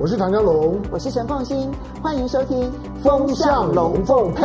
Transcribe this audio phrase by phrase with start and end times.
[0.00, 2.70] 我是唐江龙，我是陈凤新，欢迎收听
[3.02, 4.44] 《风向龙凤配》。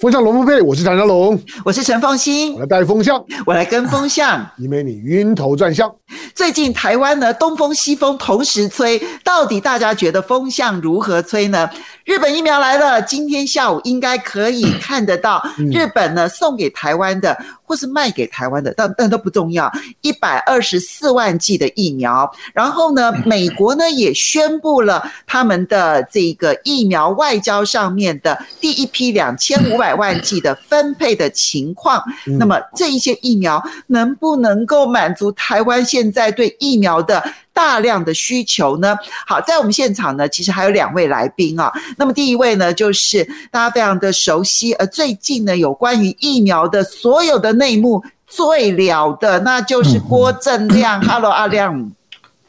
[0.00, 5.94] 风向龙凤配，我是唐江龙，我是陈凤新，我来带风向，我来跟风向， 因为你晕头转向。
[6.34, 11.70] 最近台湾呢，东风西风同时吹，到底大家觉得风向如何吹呢？
[12.04, 15.42] 日本疫苗来了，今天下午应该可以看得到。
[15.72, 19.70] 日本呢送给台湾的，或是卖给台湾的，但但都不重要。
[20.00, 32.02] 一百二十四万剂的疫苗，然后呢，美国呢也宣布了他们的这个疫苗外交上面的第一批两千五百万剂的分配的情况。
[32.38, 37.22] 那么这一些疫苗能不能够满足台湾现在对疫苗的
[37.54, 38.96] 大量的需求呢？
[39.26, 41.72] 好，在我们现场呢，其实还有两位来宾啊。
[41.96, 51.00] 那么第一位呢，就是大家非常的熟悉，而最近呢，有关于疫苗的所有的内幕最了的，那就是郭正亮。
[51.06, 51.92] Hello，阿亮，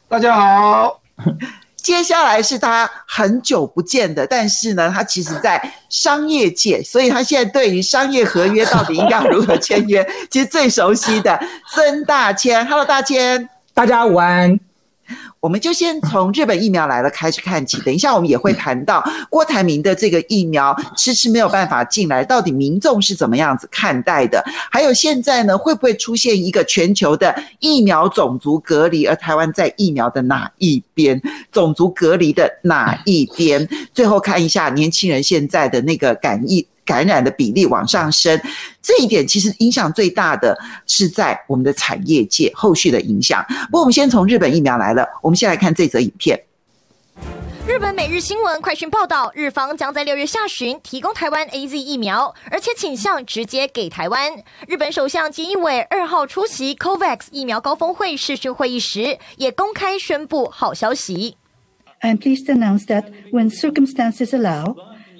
[0.08, 1.02] 大家好。
[1.76, 11.38] 接下来是他很久不见的，但是呢，他其实在商业界，所以他现在对于商业合约到底应该如何签约，其实最熟悉的
[11.76, 12.66] 曾大千。
[12.66, 14.58] Hello，大千，大家午安。
[15.44, 24.42] 我们就先从日本疫苗来了开始看起，等一下我们也会谈到郭台铭的这个疫苗迟迟没有办法进来，到底民众是怎么样子看待的？
[24.72, 29.06] 还有现在呢，会不会出现一个全球的疫苗种族隔离？
[29.06, 31.22] 而台湾在疫苗的哪一边？
[31.52, 33.68] 种族隔离的哪一边？
[33.94, 36.66] 最后看一下年轻人现在的那个感疫。
[36.86, 38.40] 感染的比例往上升，
[38.82, 43.44] 这一点其实影响最大的是在我们的产业界后续的影响。
[43.66, 46.40] 不过，我们先从日本疫苗来了，我们先来看这则影片。
[47.66, 54.34] 日本每日新闻快讯报道，日方将在六月下旬提供台湾 AZ 疫苗，而且倾向直接给台湾。
[54.68, 61.38] 日本首相菅义伟二号出席 COVAX 疫苗高峰会视讯会议时，也公开宣布好消息。
[62.02, 64.76] I'm pleased to announce that when circumstances allow.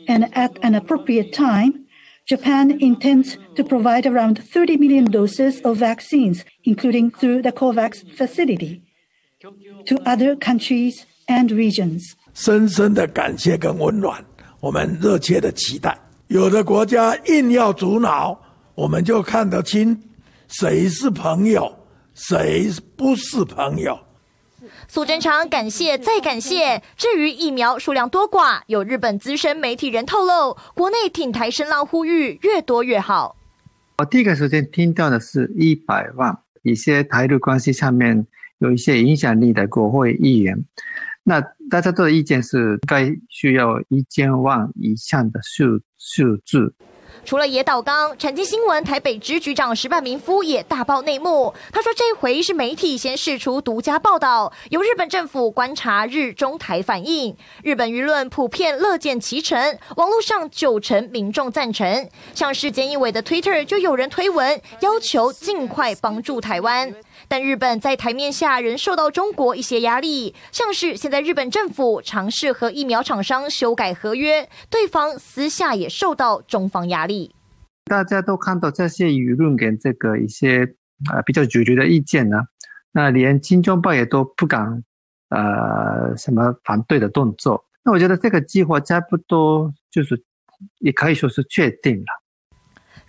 [0.07, 1.87] And at an appropriate time,
[2.27, 8.83] Japan intends to provide around 30 million doses of vaccines, including through the COVAX facility,
[9.87, 12.03] to other countries and regions.
[12.35, 14.25] 深深的感谢跟温暖，
[14.61, 15.99] 我们热切的期待。
[16.29, 18.39] 有的国家硬要阻挠，
[18.75, 19.99] 我们就看得清
[20.49, 21.75] 谁是朋友，
[22.15, 23.99] 谁不是朋友。
[24.94, 26.84] 苏贞昌感谢再感谢。
[26.96, 33.36] 至于疫苗数量多寡，有日本资深媒体人透露，国内挺台声浪呼吁越多越好。
[33.98, 38.28] 我第一个时间听到的是一百万，一些台日关系上面
[38.60, 40.64] 有一些影响力的国会议员，
[41.24, 46.72] 那大家都的意见是该需要一千万以上的数数字。
[47.26, 51.54] 除了野岛刚，产经新闻台北支局长石坂明夫也大爆内幕。
[51.72, 62.10] 他说，这回是媒体先释出独家报道，由日本政府观察日中台反应，日本舆论普遍乐见其成，网络上九成民众赞成。
[62.34, 66.94] 像是菅义伟的 Twitter 就有人推文要求尽快帮助台湾。
[67.28, 77.34] 但日本在台面下仍受到中国一些压力，像是现在日本政府尝试和疫苗厂商修改合约，对方私下也受到中方压力。
[77.86, 80.60] 大家都看到这些舆论跟这个一些
[81.12, 82.38] 呃比较主流的意见呢，
[82.92, 84.84] 那连金钟报也都不敢
[85.30, 87.66] 呃什么反对的动作。
[87.84, 90.24] 那我觉得这个计划差不多就是
[90.80, 92.23] 也可以说是确定了。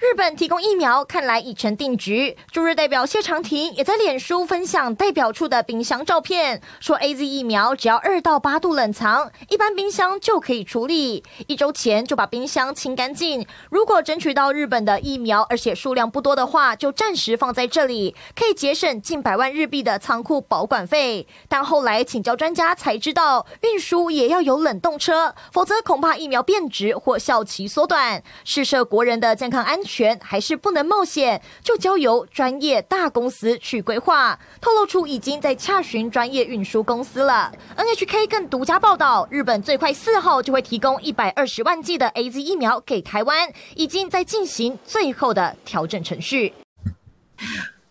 [0.05, 2.37] 日本提供疫苗，看来已成定局。
[2.53, 11.25] 驻日代表谢长廷也在脸书分享代表处的冰箱照片，说 AZ 疫苗只要二到八度冷藏，一般冰箱就可以处理。
[11.47, 13.47] 一周前就把冰箱清干净。
[13.71, 21.27] 如果争取到日本的疫苗，而且数量不多的话，就暂时放在这里，可以节省近百万日币的仓库保管费。
[21.49, 28.23] 但后来请教专家才知道，运输也要有冷冻车，否则恐怕疫苗变质或效期缩短。
[28.45, 29.94] 试射国人的健康安全。
[29.95, 34.37] 权还是不能冒险，就交由专业大公司去规划。
[34.61, 37.53] 透露出已经在洽询专业运输公司了。
[37.77, 46.53] NHK 更独家报道，日本最快四号就会提供一百二十万剂的 AZ 疫苗给台湾，已经在进行最后的调整程序。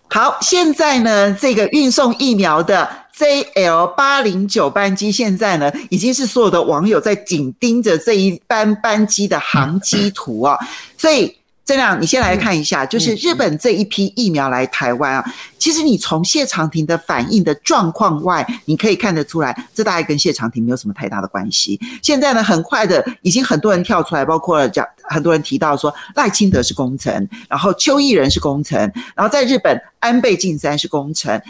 [0.10, 10.58] 好，现在呢，这个运送疫苗的 JL 八零九班机，现在呢，已经是所有的网友在紧盯着这一班班机的航机图啊，
[10.98, 11.38] 所以。
[11.66, 21.80] 这样，你先来看一下，就是日本这一批疫苗来台湾啊，其实你从谢长廷的反应的状况外，你可以看得出来，这大概跟谢长廷没有什么太大的关系。
[22.02, 28.80] 现在呢，很快的，已经很多人跳出来，包括讲很多人提到说赖清德是功臣，然后邱毅仁是功臣，
[29.16, 31.42] 然后在日本安倍晋三是功臣。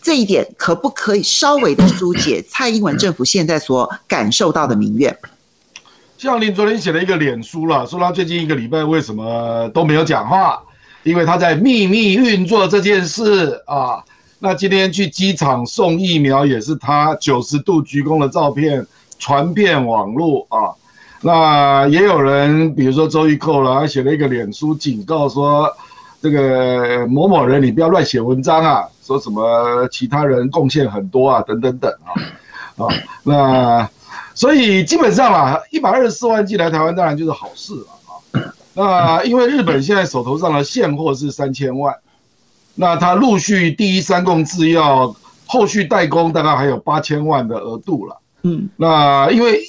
[0.00, 5.14] 这一点可不可以稍微的疏解蔡英文政府现在所感受到的民怨？
[6.18, 10.60] 像林昨天写了一个脸书了，说他最近一个礼拜为什么都没有讲话？
[11.04, 14.02] 因为他在秘密运作这件事啊。
[14.40, 18.84] 那今天去机场送疫苗也是他九十度鞠躬的照片
[19.16, 20.74] 传遍网络啊。
[21.20, 25.72] 那也有人，比如说周玉蔻了，他写了一个脸书警告说，
[26.20, 32.10] 这个某某人你不要乱写文章啊，说什么其他人贡献很多啊，等等等啊，
[32.84, 32.88] 啊，
[33.22, 33.88] 那
[34.34, 38.54] 所以基本上啊，一百二十四万剂来台湾当然就是好事了啊。
[38.74, 41.94] 那因为日本现在手头上的现货是三千万。
[42.80, 45.12] 那他陆续第一三共制药
[45.46, 49.60] 后续代工大概还有八千万的额度了，嗯，那因为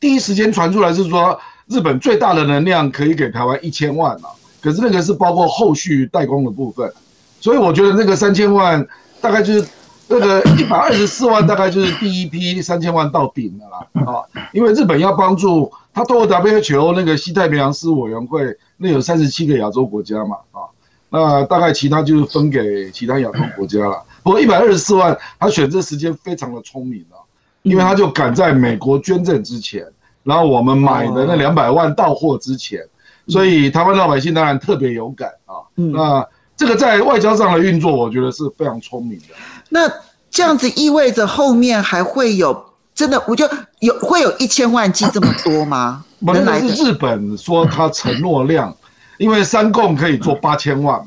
[0.00, 1.38] 第一时间传出来是说
[1.68, 6.92] 日本最大的能量可以给台湾一千万嘛，可是那个是包括后续代工的部分，
[7.40, 8.84] 所以我觉得那个三千万
[9.20, 9.68] 大概就是
[10.10, 18.44] 那个一百二十四万大概就是第一批三千万到顶的啦，啊，因为日本要帮助他透过 WHO 那个西太平洋事务委员会，
[18.76, 20.66] 那有三十七个亚洲国家嘛，啊。
[21.12, 24.02] 那大概其他就是分给其他亚洲国家了。
[24.22, 27.18] 不过一百二十四万，他选择时间非常的聪明啊，
[27.62, 29.84] 因为他就赶在美国捐赠之前，
[30.22, 32.80] 然后我们买的那两百万到货之前，
[33.26, 35.62] 所以台湾老百姓当然特别有感啊。
[35.74, 36.26] 那
[36.56, 39.34] 这个在外交上的运作，我觉得是非常聪明的。
[39.70, 39.90] 那
[40.30, 42.64] 这样子意味着后面还会有
[42.94, 43.48] 真的，我就
[43.80, 46.04] 有会有一千万剂这么多吗？
[46.26, 48.76] 本来是日本说他承诺量。
[49.18, 50.98] 因为三共可以做八千万，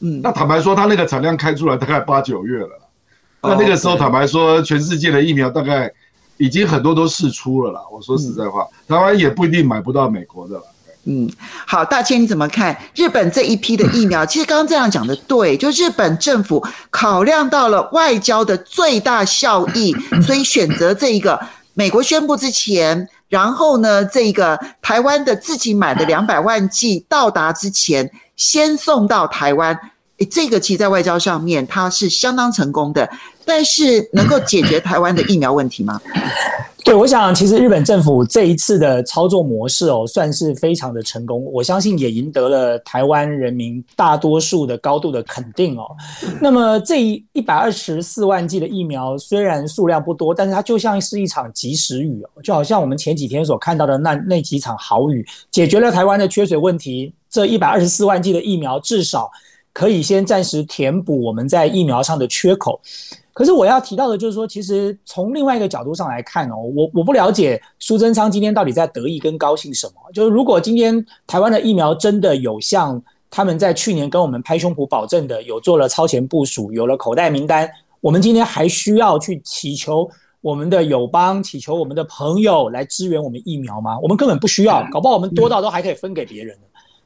[0.00, 2.70] 嗯，那坦白说，他那个产量开出来大概八九月了，
[3.42, 5.88] 那那个时候坦白说，全世界的疫苗大概
[6.36, 7.80] 已经很多都试出了啦。
[7.92, 10.62] 我说实在话，台湾也不一定买不到美国的了。
[11.04, 11.30] 嗯，
[11.66, 14.24] 好，大千你怎么看日本这一批的疫苗？
[14.26, 19.94] 其实刚刚这样讲的对，就日本政府考量到了外交的最大效益，
[20.24, 21.40] 所以选择这一个
[21.74, 23.08] 美国宣布之前。
[23.30, 29.72] 然后呢，这个台湾的自己买的两百万剂到达之前，先送到台湾，
[30.18, 33.08] 诶，这个其实在外交上面它是相当成功的，
[33.44, 36.00] 但是能够解决台湾的疫苗问题吗？
[36.84, 41.44] 对，我想其实日本政府这一次的操作模式哦，算是非常的成功。
[41.52, 45.84] 我相信也赢得了台湾人民大多数的高度的肯定哦。
[46.40, 57.12] 那么这一一百二十四万剂的疫苗虽然数量不多，但是它就像是一场及时雨哦，就好像我们前几天所看到的那那几场豪雨，解决了台湾的缺水问题。
[57.30, 59.30] 这一百二十四万剂的疫苗至少
[59.72, 62.80] 可以先暂时填补我们在疫苗上的缺口。
[63.40, 69.94] 可是我要提到的就是说，其实从另外一个角度上来看哦，我我不了解苏贞昌今天到底在得意跟高兴什么。
[70.12, 77.66] 就是如果今天台湾的疫苗真的有像他们在去年跟我们拍胸脯保证的，有做了超前部署，有了口袋名单，
[78.02, 80.06] 我们今天还需要去祈求
[80.42, 83.98] 我们的友邦、祈求我们的朋友来支援我们疫苗吗？
[84.00, 86.54] 我们根本不需要，搞不好我们多到都还可以分给别人。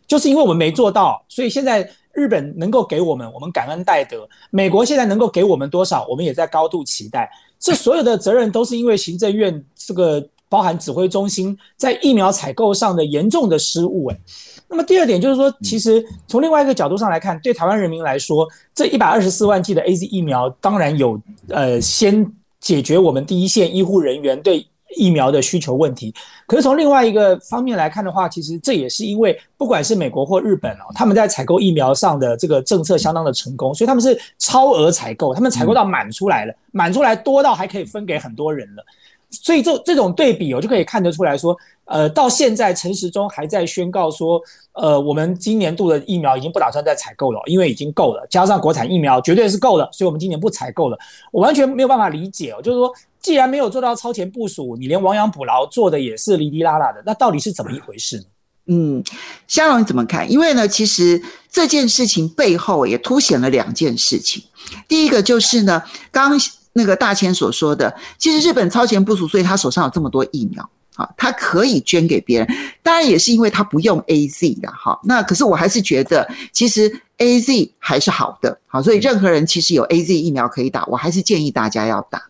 [0.08, 1.88] 就是因为我们没做到，所以现在。
[2.14, 4.28] 日本能够给我们，我们感恩戴德。
[4.50, 7.30] 美国现在能够给我们多少，我们也在高度期待。
[7.58, 14.10] 这所有的责任都是因为行政院这个包含指挥中心在疫苗采购上的严重的失误。
[14.10, 14.20] 诶，
[14.68, 24.66] 那么第二点就是说，其实从另外一个角度上来看，对台湾人民来说，这一百二十四万剂的 AZ 疫苗当然有呃，先解决我们第一线医护人员对。
[24.96, 26.14] 疫苗的需求问题，
[26.46, 38.84] 可是从另外一个方面来看的话，其实这也是因为不管是美国或日本哦，他们在采购疫苗上的这个政策相当的成功，所以他们是超额采购，他们采购到满出来了，满出来多到还可以分给很多人了。
[39.30, 44.40] 所以这这种对比，我就可以看得出来说，呃，到现在陈时中还在宣告说，
[44.74, 50.96] 呃，我们今年度的疫苗已经不打算再采购了，因为已经够了，加上国产疫苗绝对是够了，所以我们今年不采购了。
[51.32, 52.92] 我完全没有办法理解哦，就是说，
[53.24, 58.24] 既然没有做到超前部署，你连亡羊补牢做的也是哩哩啦啦的，那到底是怎么一回事呢？
[58.66, 59.02] 嗯，
[59.48, 60.30] 香龙你怎么看？
[60.30, 64.44] 因为呢，其实这件事情背后也凸显了两件事情。
[64.86, 66.38] 第一个就是呢，刚。
[66.76, 72.48] 那个大千所说的，其实日本超前部署，所以他手上有这么多疫苗，好，他可以捐给别人。
[72.82, 82.20] 当然也是因为他不用 AZ 的，好，那可是我还是觉得，其实 AZ 还是好的，好，所以任何人其实有 AZ 疫苗可以打，我还是建议大家要打。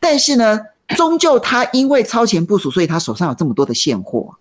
[0.00, 0.60] 但是呢，
[0.96, 4.34] 终究他因为超前部署，所以他手上有这么多的现货。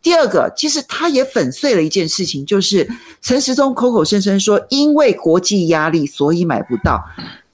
[0.00, 2.88] 第二个，其实他也粉碎了一件事情，就是
[3.20, 7.02] 陈时中口口声声说因为国际压力所以买不到，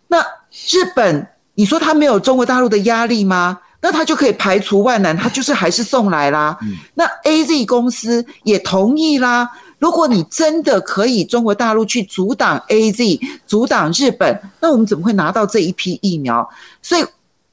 [0.08, 0.24] 那。
[0.70, 3.60] 日本，你说他没有中国大陆的压力吗？
[3.82, 6.58] 那他就可以排除万难，他就是还是送来啦。
[6.94, 9.48] 那 AZ 公司也同意啦。
[9.78, 16.48] 如果你真的可以中国大陆去阻挡 AZ，阻挡日本，那我们怎么会拿到这一批疫苗？
[16.82, 17.04] 所以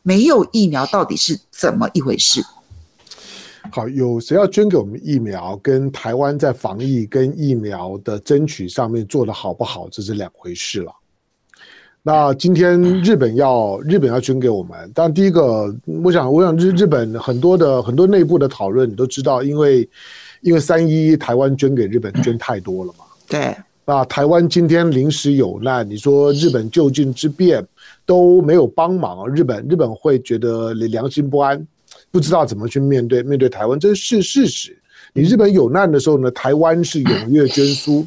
[0.07, 2.39] 没有疫苗到底是怎么一回事？
[3.71, 10.91] 好，有谁要捐给我们疫苗，跟台湾在防疫跟疫苗的争取上面做得好不好，这是两回事了。
[12.03, 19.89] 那今天日本要日本要捐给我们，但第一个，我想我想日日本很多的很多内部的讨论，你都知道，因为
[20.41, 23.05] 因为三一台湾捐给日本捐太多了嘛。
[23.27, 23.57] 对。
[23.87, 27.63] 那台湾今天临时有难，你说日本就近之便
[28.05, 31.65] 都没有帮忙，日本日本会觉得良心不安。
[32.11, 34.77] 不知道怎么去面对面对台湾，这是事实。
[35.13, 38.05] 你日本有难的时候呢，台湾是踊跃捐输。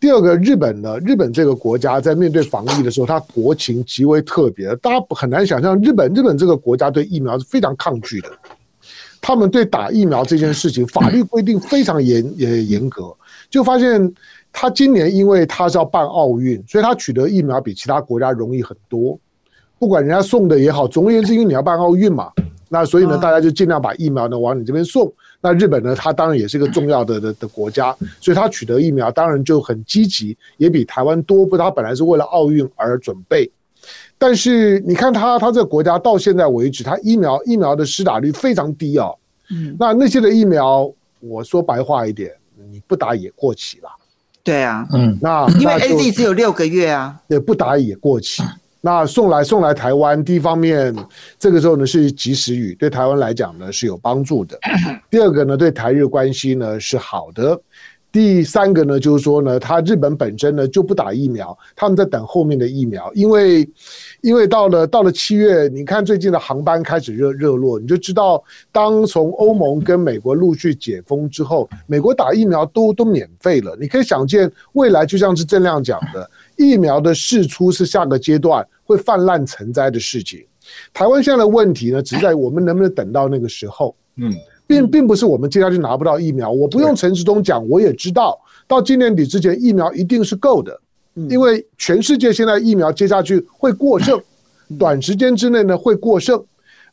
[0.00, 4.74] 第二个，日本呢，日本这个国家在面对防疫的时候，它国情极为特别。
[4.76, 8.28] 大家很难想象，日本日本这个国家对疫苗是非常抗拒的。
[9.20, 13.14] 他们对打疫苗这件事情，法律规定非常严也严格。
[13.50, 14.00] 就发现
[14.52, 19.18] 他今年因为他是要办奥运，所以他取得疫苗比其他国家容易很多。
[19.78, 22.30] 不管人家送的也好，总而言之，因为你要办奥运嘛。
[22.68, 25.12] 那所以呢，大家就尽量把疫苗呢往你这边送。
[25.40, 31.44] 那日本呢，它当然也是一个重要的的的国家，所以它取得疫苗当然就很积极，也比台湾多。
[31.46, 33.50] 不，它本来是为了奥运而准备。
[34.18, 39.16] 但是你看它，它这个国家到现在为止，它疫苗疫苗的施打率非常低哦。
[39.50, 39.74] 嗯。
[39.78, 42.30] 那那些的疫苗，我说白话一点，
[42.70, 43.88] 你不打也过期了。
[44.50, 44.84] 对啊。
[44.92, 45.16] 嗯。
[45.22, 47.14] 那因为 AZ 只有六个月啊。
[47.28, 48.42] 对，不打也过期。
[48.80, 50.94] 那送来送来台湾，第一方面，
[51.38, 54.58] 这个时候呢是及时雨，对台湾来讲呢是有帮助的。
[55.10, 57.60] 第二个呢，对台日关系呢是好的。
[58.10, 63.68] 第三个呢，就是说呢，他日本本身呢就不打疫苗，他们在等后面的疫苗，因为
[64.22, 80.44] 因为到了到了七月，你看最近的航班开始热热络，你就知道，当从欧盟跟美国陆续解封之后，美国打疫苗都都免费了，你可以想见未来就像是郑亮讲的，疫苗的释出是下个阶段会泛滥成灾的事情。
[80.92, 84.32] 台湾现在的问题呢，只在我们能不能等到那个时候，嗯。
[84.66, 90.80] 并并不是我们接下去拿不到疫苗，我不用陈时中讲，我也知道，到今年底之前疫苗一定是够的，
[91.14, 94.20] 因为全世界现在疫苗接下去会过剩，
[94.78, 96.42] 短时间之内呢会过剩。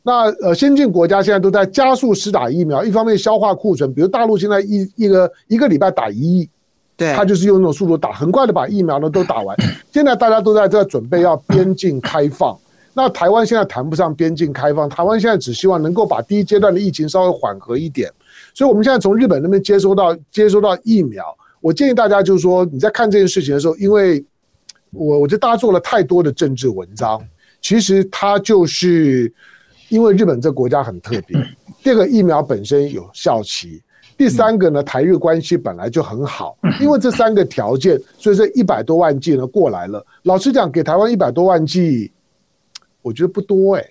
[0.02, 6.48] 那呃，先进国家现在都在加速施打疫苗，一方面消化库存，比如大陆现在一一个一个礼拜打一亿，
[6.96, 9.56] 对，他就是用那种速度打，很快的把疫苗呢都打完。
[9.92, 12.56] 现在大家都在这准备要边境开放。
[12.94, 18.10] 那台湾现在谈不上边境开放，台湾现在只希望能够把第一阶段的疫情稍微缓和一点。
[18.54, 21.24] 所以，我们现在从日本那边接收到接收到疫苗，
[21.60, 24.24] 我建议大家就是说，你在看这件事情的时候，因为
[24.90, 27.20] 我我觉得大家做了太多的政治文章，
[27.60, 29.32] 其实它就是
[29.88, 31.36] 因为日本这个国家很特别。
[31.82, 33.80] 第二个，疫苗本身有效期；
[34.16, 40.04] 第三个呢，台日关系本来就很好，因为这三个条件，所以这一百多万剂呢过来了。
[40.24, 42.12] 老实讲，给台湾一百多万剂。
[43.00, 43.90] 我觉得不多哎、欸，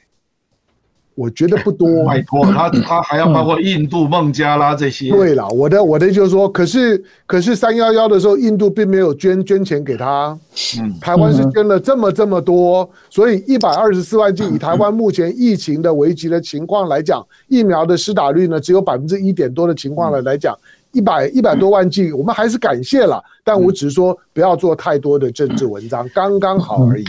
[1.18, 1.88] 我觉得不多。
[2.06, 5.10] 拜托，他他还要包括印度、孟加拉这些。
[5.10, 10.38] 对了，我的我的就是说，可是可是三幺幺的时候，印度并没有捐捐钱给他，
[10.80, 20.56] 嗯，台湾是捐了这么这么多，所以一百二十四万剂， 以台湾目前疫情的危急的情况来讲，疫苗的施打率呢只有百分之一点多的情况来来讲。
[20.98, 27.06] 一百一百多万剂，我们还是感谢了，但我只是说不要做太多的政治文章，刚刚好而已。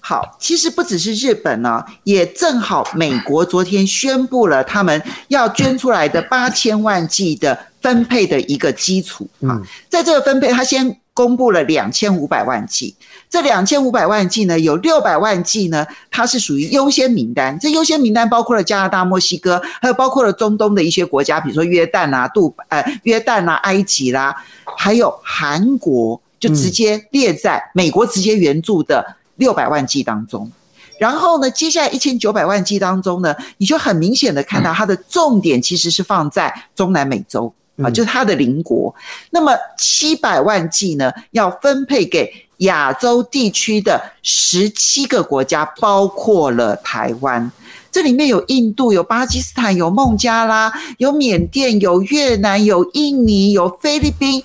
[0.00, 12.96] 好，其实不只是日本呢，也正好美国昨天宣布了他们要捐出来的八千万剂的分配的一个基础啊，在这个分配，他先公布了两千五百万剂。
[13.30, 17.56] 这两千五百万剂呢，有六百万剂呢，它是属于优先名单。
[17.60, 24.34] 这优先名单包括了加拿大、墨西哥，还有包括了中东的一些国家，比如说约旦啊、杜呃约旦啊、埃及啦，
[24.76, 30.50] 还有韩国，就直接列在美国直接援助的六百万剂当中。
[30.98, 38.92] 然后呢，接下来一千九百万剂当中呢，你就很明显的看到它的重点其实是放在中南美洲啊，就是它的邻国。
[39.30, 42.32] 那么七百万剂呢，要分配给。
[42.58, 47.50] 亚洲地区的十七个国家，包括了台湾，
[47.90, 54.40] 这里面有印度、有巴基斯坦、有孟加拉、有缅甸、有越南、有印尼、有菲律宾，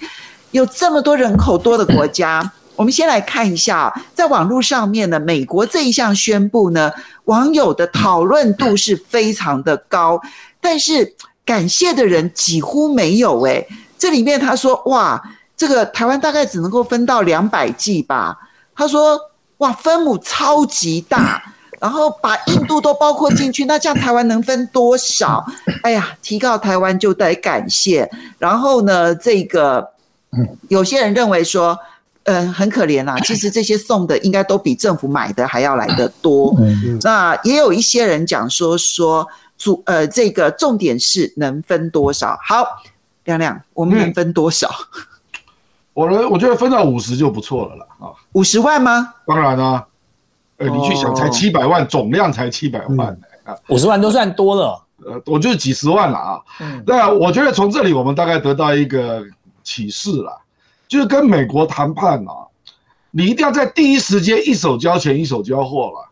[0.50, 2.51] 有这么多人口多的国家。
[2.75, 6.91] 我们先来看一下，在网络上面呢，美国这一项宣布呢，
[7.25, 10.19] 网友的讨论度是非常的高，
[10.60, 11.13] 但是
[11.48, 13.42] 感谢的人几乎没有。
[13.42, 15.20] 诶，这里面他说，哇。
[15.60, 18.38] 这个台湾大概只能够分到两百剂吧。
[18.75, 19.20] 他说
[19.58, 21.42] ：“哇，分母超级大，
[21.80, 25.44] 然后把印度都包括进去，那这样台湾能分多少？
[25.82, 28.08] 哎呀，提告台湾就得感谢。
[28.38, 29.84] 然后呢，这个
[30.68, 31.75] 有些人认为说，
[32.25, 33.20] 嗯、呃，很可怜啊。
[33.22, 36.56] 其实这些送的应该都比政府买的还要来得多。
[37.01, 42.37] 那也有一些人讲说说主呃，这个重点是能分多少。
[42.43, 42.63] 好，
[43.23, 44.69] 亮亮，我们能分多少？
[44.69, 45.01] 嗯、
[45.93, 47.85] 我呢，我觉得分到五十就不错了啦。
[47.99, 49.13] 啊，五十万吗？
[49.25, 49.85] 当然啦。
[50.57, 53.09] 呃，你去想，才七百万，总量才七百万
[53.43, 54.83] 啊，五十万都算多了。
[55.05, 56.41] 呃，我就是几十万了啊。
[56.59, 59.23] 嗯，那我觉得从这里我们大概得到一个
[59.63, 60.41] 启示了，
[60.87, 62.47] 就是跟美国谈判啊，
[63.11, 66.06] 你一定要在第一时间一手交钱一手交货了。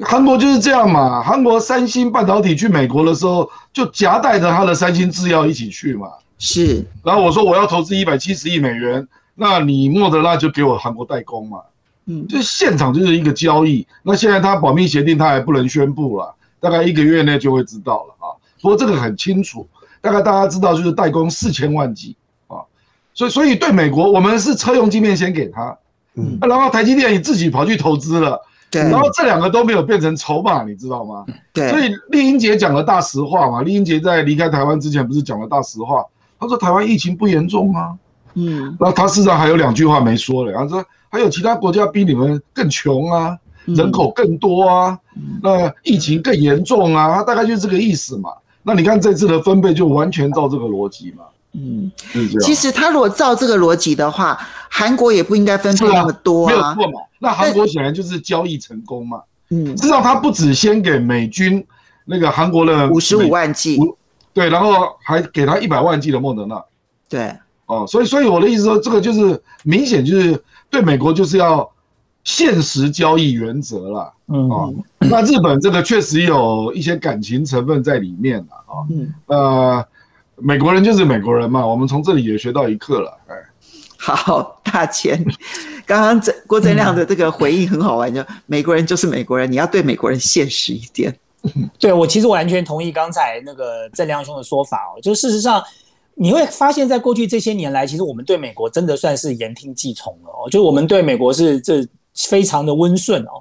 [0.00, 6.08] 韩国就是这样嘛，韩国三星半导体去美国的时候，就夹带着他的三星制药一起去嘛。
[6.38, 6.86] 是。
[7.04, 11.60] 然后我说我要投资一百七十亿美元，那你莫德纳就给我韩国代工嘛。
[12.06, 13.86] 嗯，就现场就是一个交易。
[14.02, 16.34] 那现在他保密协定他还不能宣布了。
[16.58, 18.30] 大概一个月内就会知道了啊，
[18.60, 19.66] 不过这个很清楚，
[20.00, 22.62] 大概大家知道就是代工四千万剂啊，
[23.12, 25.76] 所以所以对美国我们是车用晶片先给他，
[26.14, 28.40] 嗯，然后台积电你自己跑去投资了，
[28.72, 31.24] 对，然后这两个都没有变成筹码，你知道吗？
[31.52, 36.04] 对，所以丽英姐讲了大实话嘛，丽英姐在离开台湾之前不是讲了大实话，
[36.40, 37.94] 她说台湾疫情不严重啊，
[38.34, 43.38] 嗯，然后他事实上还有两句话没说了，他说还有其他国家比你们更穷啊。
[43.64, 44.98] 人口更多啊，
[45.40, 48.30] 那疫情更严重啊，她大概就是这个意思嘛。
[48.64, 51.22] 那你看这次的分配就完全照这个逻辑嘛。
[51.52, 51.90] 嗯，
[52.40, 54.38] 其实他如果照这个逻辑的话，
[54.70, 56.50] 韩国也不应该分配那么多啊。
[56.50, 57.06] 没有错嘛。
[57.18, 59.22] 那韩国显然就是交易成功嘛。
[59.50, 61.64] 嗯，至少他不止先给美军
[62.04, 63.78] 那个韩国的五十五万剂，
[64.32, 66.62] 对，然后还给他一百万剂的莫德纳。
[67.08, 71.70] 对，哦，所以所以我的意思说，这个就是明显就是对美国就是要。
[72.24, 79.84] 现实交易原则了，嗯啊，那日本这个确实有一些感情成分在里面了啊，嗯，呃，
[80.42, 83.34] 美国人就是美国人嘛，我们从这里也学到一课了，哎，
[83.98, 85.24] 好，大千，
[85.86, 91.14] 刚刚这郭正亮的这个回应很好玩，就美国人就是美国人，你要对美国人现实一点。
[91.78, 95.62] 对，我其实完全同意刚才那个正亮兄的说法哦，就事实上
[96.14, 101.86] 你会发现在过去这些年来，其实我们对美国真的算是言听计从了哦，就是我们对美国是这。
[102.28, 103.40] 非常的温顺哦，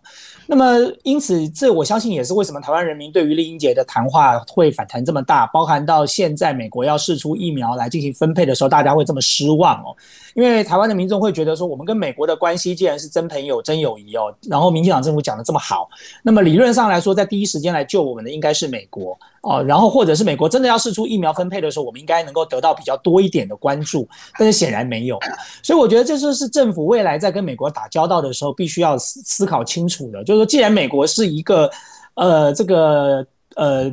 [0.53, 9.95] 那么因此这我相信也是为什么台湾人民对于丽英姐的谈话会反弹这么大，包含到现在美国要试出疫苗来进行分配的时候，大家会这么失望哦。
[10.33, 15.89] 因为台湾的民众会觉得说，我们跟美国的关系既然是真朋友、真友谊哦，然后民进党政府讲得这么好，
[16.23, 25.19] 那么理论上来说，在第一时间来救我们的应该是美国哦，然后或者是美国真的要试出疫苗分配的时候，我们应该能够得到比较多一点的关注，但是显然没有，
[25.61, 31.69] 所以我觉得这就是政府未来在跟美国打交道的时候必须要思思考清楚的，就是说，既然美国是一个
[32.15, 33.91] 呃这个呃。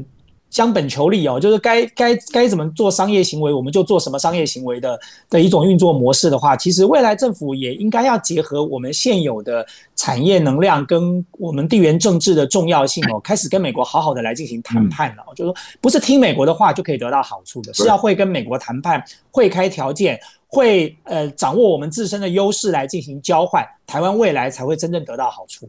[0.51, 15.23] 将本求利哦，就是该该该怎么做商业行为，我们就做什么商业行为的的一种运作模式的话，其实未来政府也应该要结合我们现有的产业能量跟我们地缘政治的重要性哦， 开始跟美国好好的来进行谈判了。
[15.37, 20.19] 就是说，不是听美国的话就可以得到好处的，是要会跟美国谈判，会开条件。
[20.51, 25.69] 会呃掌握我们自身的优势来进行交换，台湾未来才会真正得到好处。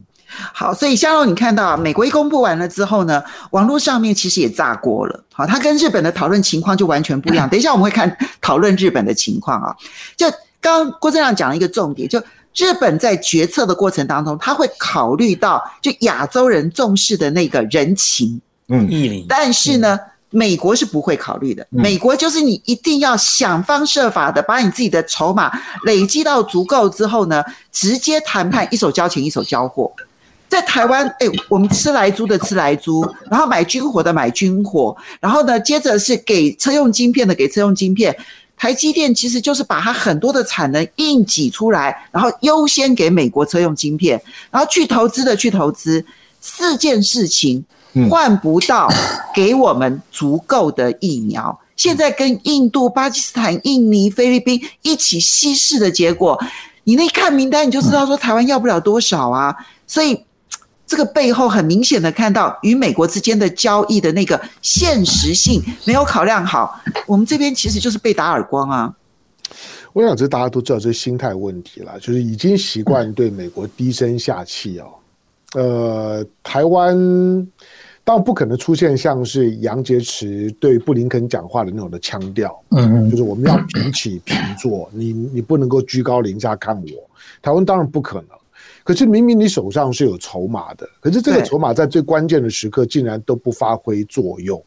[0.52, 5.24] 好，所以夏龙，你看到美国一公布完了之后呢，网络上面其实也炸锅了。
[5.32, 7.48] 好，它跟日本的讨论情况就完全不一样。
[7.50, 9.74] 等一下我们会看讨论日本的情况啊。
[10.16, 12.22] 就刚刚郭正亮讲了一个重点，就
[12.54, 19.26] 日本在决策的过程当中，他会考虑到就亚洲人重视的那个人情，嗯，义理。
[19.28, 19.96] 但是呢。
[19.96, 25.50] 嗯美国是不会考虑的，美国就是你一定要想方设法的把你自己的筹码
[25.86, 29.92] 累积到足够之后呢，直接谈判，一手交钱一手交货。
[30.50, 38.14] 在台湾，哎，我们吃来猪的吃来猪，然后买军火的买军火，然后呢，接着是给车用晶片的给车用晶片。
[38.56, 46.04] 台积电其实就是把它很多的产能硬挤出来，然后优先给美国车用晶片，然后去投资的去投资，
[46.40, 47.64] 四件事情。
[48.08, 48.88] 换不到
[49.34, 56.40] 给我们足够的疫苗，现在跟印度、巴基斯坦、印尼、菲律宾一起稀释的结果，
[56.84, 59.52] 你那一看名单你就知道说台湾要不了多少啊。
[59.88, 60.24] 所以
[60.90, 68.92] 这个背后很明显的看到与美国之间的交易的那个现实性没有考量好，我们这边其实就是被打耳光啊。
[69.92, 74.86] 我想这大家都知道这是心态问题了，就是已经习惯对美国低声下气哦。
[75.54, 77.46] 呃，台湾。
[78.02, 87.08] 当然不可能出现像是杨洁篪对布林肯讲话的那种的腔调，嗯，就是我们要平起平坐，你你不能够居高临下看我。
[87.40, 88.30] 台湾当然不可能，
[88.84, 94.62] 可是明明你手上是有筹码的，可是这个筹码在最关键的时刻竟然都不发挥作用。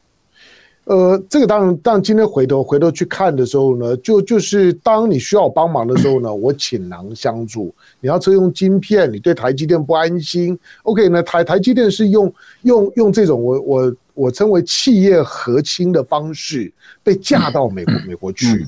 [0.85, 7.73] 呃，这个当然，但今天回头回头去看的时候呢，就就是当你需要帮忙的时候呢，我倾囊相助。
[8.01, 11.23] 你要车用晶片，你对台积电不安心，OK 呢？
[11.23, 16.69] 台台积电是用用用这种我我我称为企业和亲的方式
[17.01, 18.67] 被架到美国美国去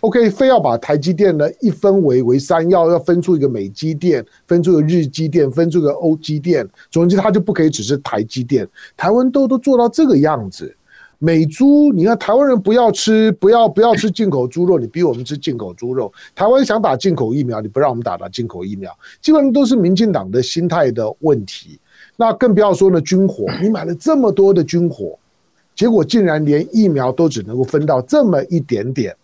[0.00, 8.68] ，OK，非要把台积电呢一分为为三，要要分出一个美积电，分出一个日积电，分出个欧积电，总之它就不可以只是台积电。
[8.96, 10.74] 台湾都都做到这个样子。
[11.22, 16.10] 美猪，你看台湾人不要吃，不要不要吃进口猪肉，你逼我们吃进口猪肉。
[16.34, 21.78] 台湾想打进口疫苗，你不让我们打打进口疫苗，基本上都是民进党的心态的问题。
[22.16, 25.18] 那更不要说呢，军火，你买了这么多的军火，
[25.74, 29.14] 结果竟然连疫苗都只能够分到这么一点点。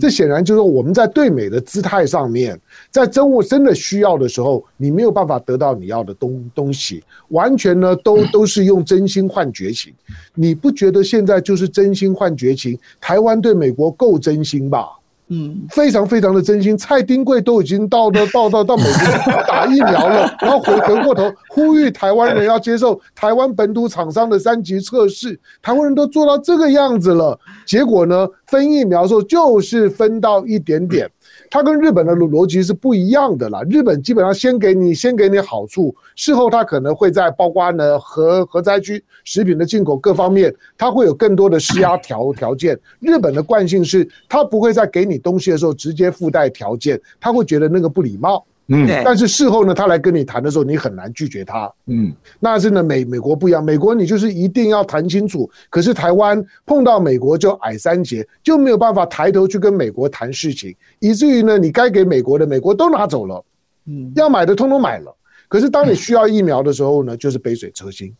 [0.00, 2.58] 这显然就是说我们在对美的姿态上面，
[2.90, 9.92] 在真我真的需要的时候，你没有办法得到你要的东东西，完全呢都 都是用真心换绝情。
[10.34, 12.78] 你不觉得现在就是真心换绝情？
[13.00, 14.88] 台湾对美国够真心吧？
[15.28, 16.78] 嗯，非常非常的真心。
[16.78, 25.38] 蔡丁贵都已经到 到到到到美国打疫苗了， 然后回回过头呼吁台湾人要接受台湾本土厂商的三级测试。
[25.60, 31.10] 台湾人都做到这个样子了，结果呢，分疫苗的时候就是分到一点点。
[31.50, 33.62] 它跟日本的逻辑是不一样的啦。
[33.70, 42.78] 日本基本上先给你先给你好处，事后它可能会在包括呢核核灾区食品的进口各方面，它会有更多的施压条条件。
[43.00, 48.44] 日本的惯性是，它不会在给你东西的时候直接附带条件，他会觉得那个不礼貌。
[48.68, 51.72] 嗯，但是事后呢，他来跟你谈的时候，你很难拒绝他。
[51.86, 55.48] 嗯，那是呢美美国不一样，美国你就是一定要谈清楚。
[55.70, 63.44] 可是台湾碰到美国就矮三截，就没有办法抬头去跟美国谈事情，以至于呢，你该给美国的美国都拿走了，
[63.86, 65.16] 嗯，要买的通通买了。
[65.46, 68.12] 可是当你需要疫苗的时候呢，就是杯水车薪。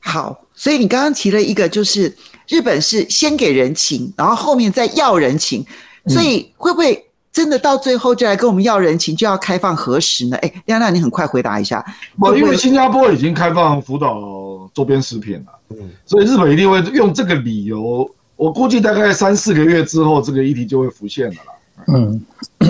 [0.00, 2.10] 好，所以你刚刚提了一个，就是
[2.48, 5.62] 日本是先给人情，然后后面再要人情，
[6.06, 7.04] 所以会不会？
[7.32, 10.36] 真的到最后就来跟我们要人情，就要开放核实呢？
[10.38, 11.82] 哎，亮亮，你很快回答一下。
[12.18, 18.08] 不，因为新加坡已经开放福岛周边食品了，嗯，所以日本一定会用这个理由。
[18.36, 21.52] 我估计大概三四个月之后，这个议题就会浮现了啦。
[21.94, 22.22] 嗯，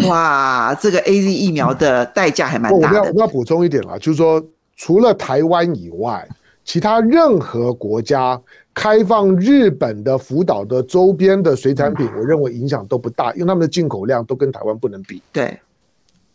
[0.06, 3.00] 哇，这个 AZ 疫苗的代价还蛮大的。
[3.00, 4.42] 我要我要补充一点啦，就是说，
[4.76, 6.26] 除了台湾以外，
[6.64, 8.40] 其他任何国家。
[8.74, 15.20] 开放日本的福岛的周边的水产品，我认为影响都不大，因为他们的进口量都跟台湾不能比。
[15.30, 15.60] 对，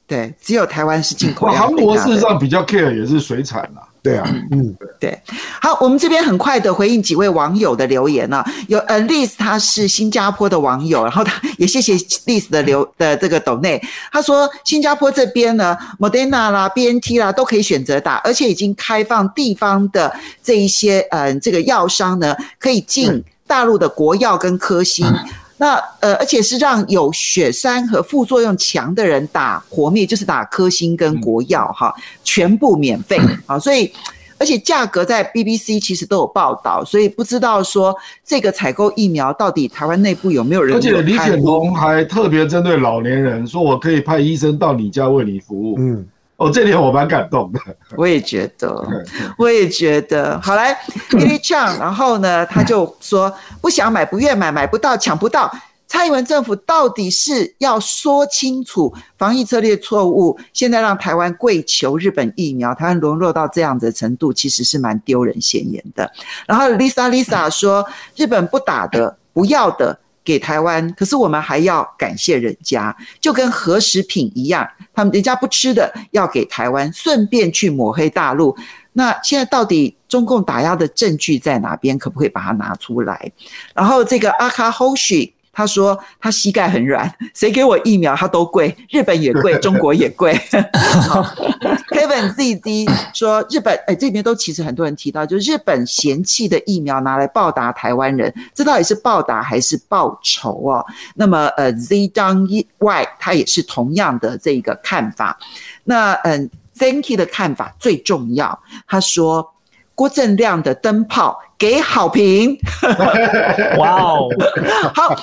[0.06, 1.60] 对，只有台湾是进口量。
[1.60, 3.90] 韩国事实上比较 care 也是水产啦。
[4.08, 5.22] 对啊，嗯，对，
[5.62, 8.54] 好，我们这边很快的回应几位网友的留言呢、啊。
[8.70, 11.93] 有呃，Liz 他是新加坡的网友，然后他也谢谢
[12.26, 25.06] Liz 的留的这个抖内，他说新加坡这边呢，Moderna 啦、BNT 啦都可以选择打，而且已经开放地方的这一些呃这个药商呢可以进大陆的国药跟科兴。
[25.06, 25.26] 嗯
[25.58, 31.93] 那呃，而且是让有血栓和副作用强的人打活灭，就是打科兴跟国药哈，
[32.24, 33.58] 全部免费啊。
[33.58, 33.91] 所以，
[34.38, 40.78] 而且价格在 BBC 其实都有报道，所以不知道说这个采购疫苗到底台湾内部有没有人有？
[40.78, 45.76] 而且李显龙还特别针对老年人说，我可以派医生到你家为你服务。
[45.80, 46.06] 嗯。
[46.38, 47.60] 哦，这点我蛮感动的。
[47.95, 48.88] 我也觉得，
[49.38, 50.39] 我也觉得。
[50.39, 50.73] 好来，
[51.10, 55.52] Billy Chang，然后呢，他就说不想买，不愿买，买不到，抢不到。
[55.88, 66.12] 蔡英文政府到底是要说清楚防疫策略错误，现在让台湾跪求日本疫苗，台湾沦落到这样的程度，其实是蛮丢人现眼的。
[66.45, 69.97] 然后 Lisa Lisa 说，日本不打的，不要的。
[70.28, 78.54] 给台湾，可是我们还要感谢人家，就跟核食品一样，他们人家不吃的要给台湾，顺便去抹黑大陆。
[78.92, 81.98] 那现在到底中共打压的证据在哪边？
[81.98, 83.32] 可不可以把它拿出来？
[83.74, 85.32] 然后这个阿卡 Hoshi。
[85.58, 90.32] 他说他膝盖很软， 谁给我疫苗他都贵，日本也贵， 中国也贵。
[91.89, 100.86] Kevin ZD 说日本，哎，这边都其实很多人提到，就日本嫌弃的疫苗拿来报答台湾人，这到底是报答还是报仇哦？
[101.15, 105.39] 那么呃，Z Dong Y 他也是同样的这个看法。
[105.86, 109.56] 那嗯，Thank you 的看法最重要，他说。
[109.98, 112.56] 郭正亮的灯泡给好评，
[113.80, 114.30] 哇哦！
[114.94, 115.16] 好，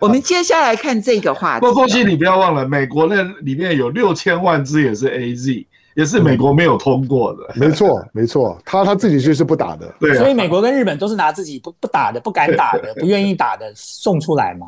[0.00, 1.60] 我们接下来看这个话题。
[1.60, 7.48] 不过，恭喜你不要忘了，美国那里面有六千万只也是 AZ，也是美国没有通过的。
[7.54, 9.88] 没错，没错，他他自己就是不打的。
[10.00, 14.66] 对，所以美国跟日本都是拿自己不不打的、不敢打的、不愿意打的送出来嘛。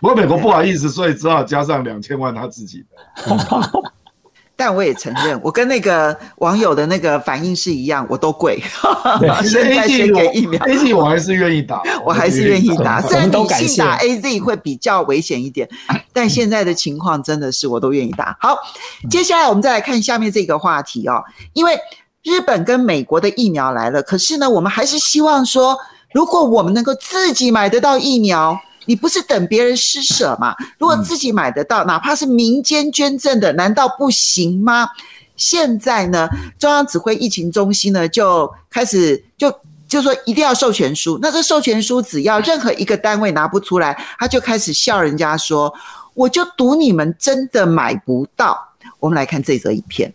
[0.00, 3.36] 不过美国不好意思，所以只好加上两千万他自己的。
[4.60, 8.60] 但我也承认，我跟那个网友的那个反应是一样，我都贵。
[9.44, 13.00] 现在 先给疫苗，A Z 我还是愿意打， 我还是愿意打。
[13.00, 15.68] 虽然女性打 A Z 会比较危险一点，
[16.12, 18.36] 但现在的情况真的是我都愿意打。
[18.40, 18.58] 好，
[19.08, 21.78] 接下来我们再来看下面这个话题哦，因为
[22.24, 25.78] 日本跟美国的疫苗来了，可是呢，我们还是希望说，
[26.12, 28.58] 如果我们能够自己买得到疫苗。
[28.88, 30.56] 你不是等别人施舍吗？
[30.78, 34.88] 如果自己买得到，哪怕是民间捐赠的，难道不行吗？
[35.36, 36.26] 现在呢，
[36.58, 39.54] 中央指挥疫情中心呢就开始就
[39.86, 41.18] 就说一定要授权书。
[41.20, 45.72] 那这授权书只要任何一个单位拿不出来，他就开始笑人家说
[46.14, 48.58] ：“我就赌你们真的买不到。”
[49.00, 50.12] 我们来看这则影片。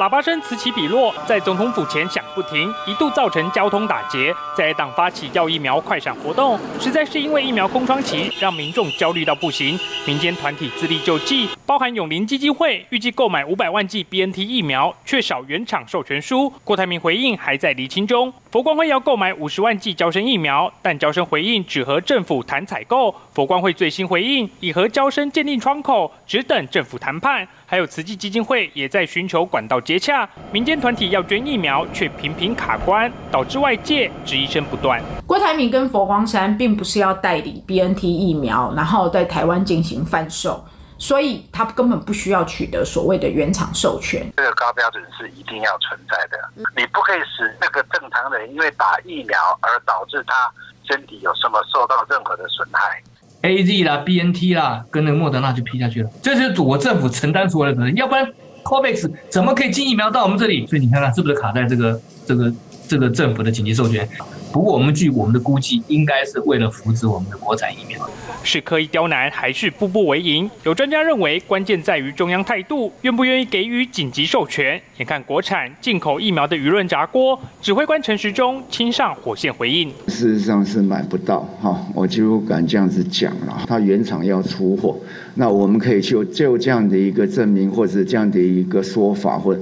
[0.00, 4.34] 喇叭声此起彼落，在总统府前响不停，一度造成交通打劫。
[4.56, 9.78] 在党发起要疫苗快闪活动，实在是因为疫苗空窗期让民众焦虑到不行。
[10.06, 16.50] 民间团体自力救济，包含永林基金会，预计购买五百万剂 BNT 疫苗，缺少原厂授权书。
[16.64, 18.32] 郭台铭回应还在厘清中。
[18.50, 23.14] 佛光会要购买五十万剂娇生疫苗，但娇生回应只和政府谈采购。
[23.32, 27.46] 佛光会最新回应已和娇生鉴定窗口，只等政府谈判。
[27.64, 35.00] 还有慈济基金会也在寻求管道接洽，民间团体要捐疫苗却频频卡关，导致外界质疑声不断。
[35.24, 40.64] 郭台铭跟佛光山并不是要代理 BNT 疫苗，然后在台湾进行贩售，
[41.00, 44.30] 所以他根本不需要取得所谓的原厂授权。
[44.36, 46.38] 这个高标准是一定要存在的，
[46.76, 50.52] 你不可以使那个正常人因为打疫苗而导致他
[50.86, 53.02] 身体有什么受到任何的损害。
[53.40, 58.30] A Z 啦，B N T 啦，跟那个莫德纳就批下去了，这是我政府承担所有的责任，要不然
[58.62, 60.66] COVAX 怎么可以进疫苗到我们这里？
[60.66, 62.52] 所以你看看是不是卡在这个这个
[62.86, 64.06] 这个政府的紧急授权？
[64.52, 68.08] 不过我们据我们的估计，应该是为了扶持我们的国产疫苗。
[68.42, 70.50] 是刻意刁难，还是步步为营？
[70.64, 74.80] 有专家认为，关键在于中央态度，愿不愿意给予紧急授权。
[74.96, 83.62] 眼看国产进口疫苗的舆论炸锅，指挥官陈时中亲上火线回应：事实上是买不到，哈，我就敢这样子讲了。
[83.68, 84.98] 他原厂要出货，
[85.34, 89.60] 那我们可以就就这样的一个证明，或者这样的一个说法，或者。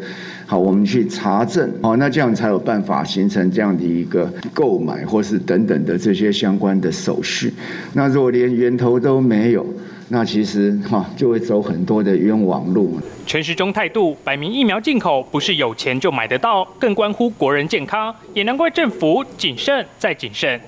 [0.51, 7.53] 好，我们去查证，好，那这样才有办法形成这样的一个购买或是等等的这些相关的手续。
[7.93, 9.67] 那如果连源头都没有，
[10.09, 12.99] 那其实哈就会走很多的冤枉路。
[13.27, 20.59] 陈时中态度摆明，疫苗进口不是有钱就买得到，更关乎国人健康，也难怪政府谨慎再谨慎。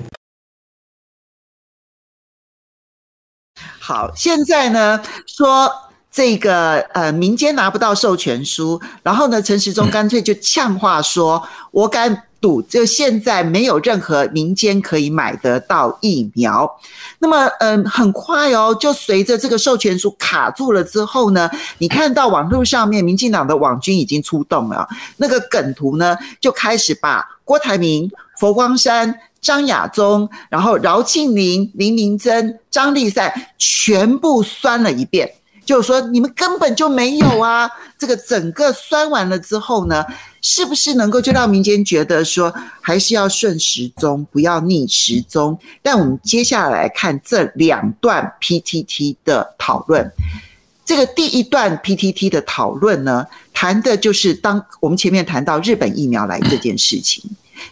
[3.78, 5.72] 好，现在呢说。
[6.12, 16.68] 这个呃，民间拿不到授权书，然后呢，陈时中干脆就呛话说：“我敢赌，就现在没有任何民间可以买得到疫苗。”
[17.20, 35.30] 那么，嗯，很快哦，就随着这个授权书卡住了之后呢，你看到网络上面，民进党的网军已经出动了，那个梗图呢，就开始把郭台铭、佛光山、张亚中，然后饶庆铃、林明珍、张立赛全部酸了一遍。
[35.70, 37.70] 就是说，你们根本就没有啊！
[37.96, 40.04] 这个整个酸完了之后呢，
[40.42, 45.56] 是不是能够就让民间觉得说，还是要顺时钟，不要逆时钟？
[45.80, 50.10] 但我们接下来看这两段 PTT 的讨论。
[50.84, 57.22] 这个第一段 PTT 的讨论呢，谈的就是当我们前面谈到日本疫苗来这件事情。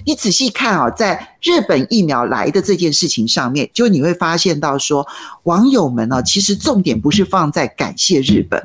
[0.05, 5.07] 你仔细看啊，在日本疫苗来的这件事情上面，就你会发现到说，
[5.45, 8.63] 网友们呢，其实重点不是放在感谢日本，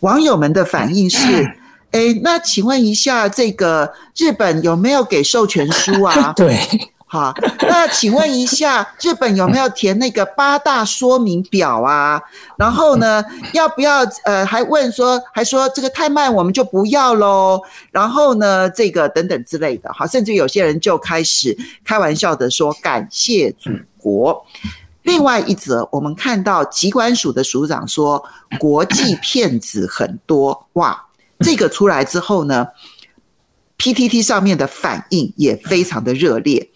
[0.00, 1.18] 网友们的反应是，
[1.92, 6.32] 哎，那请问一下，这个日本有没有给授权书啊？
[6.36, 6.58] 对。
[7.12, 12.22] 好，那请问一下，日本有没有填那个八大说明表啊？
[12.56, 13.20] 然后呢，
[13.52, 17.60] 要不要呃，还问说，还说这个太慢，我们就不要喽。
[17.90, 24.46] 然后呢，这个等等之类的，好，甚至有些人就开始开玩笑的说感谢祖国。
[25.02, 28.24] 另外一则，我们看到疾管署的署长说
[28.60, 31.06] 国际骗子很多，哇，
[31.40, 32.68] 这个出来之后呢
[33.78, 36.70] ，PTT 上面的反应也非常的热烈。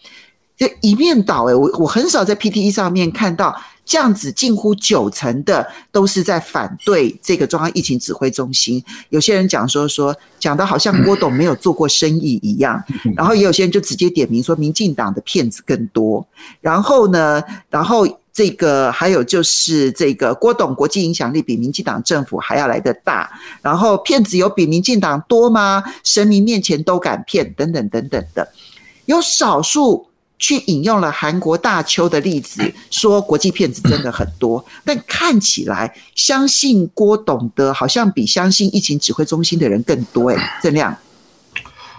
[0.57, 8.83] 就一面倒诶，我我很少在 PTT 上面看到这样子，近乎九成的都是在反对这个中央疫情指挥中心。
[9.09, 12.81] 有些人讲说说讲的好像郭董没有做过生意一样，
[13.17, 16.25] 然后也有些人就直接点名说民进党的骗子更多。
[16.61, 23.29] 然后呢，然后这个还有就是这个郭董国际影响力比民进党政府还要来得大。
[23.61, 25.83] 然后骗子有比民进党多吗？
[26.05, 28.49] 神明面前都敢骗，等等等等的，
[29.07, 30.07] 有少数。
[30.39, 40.31] 去引用了韩国大邱的例子， 说国际骗子真的很多， 但看起来相信郭董的，好像比相信疫情指挥中心的人更多。
[40.31, 40.97] 哎， 郑亮，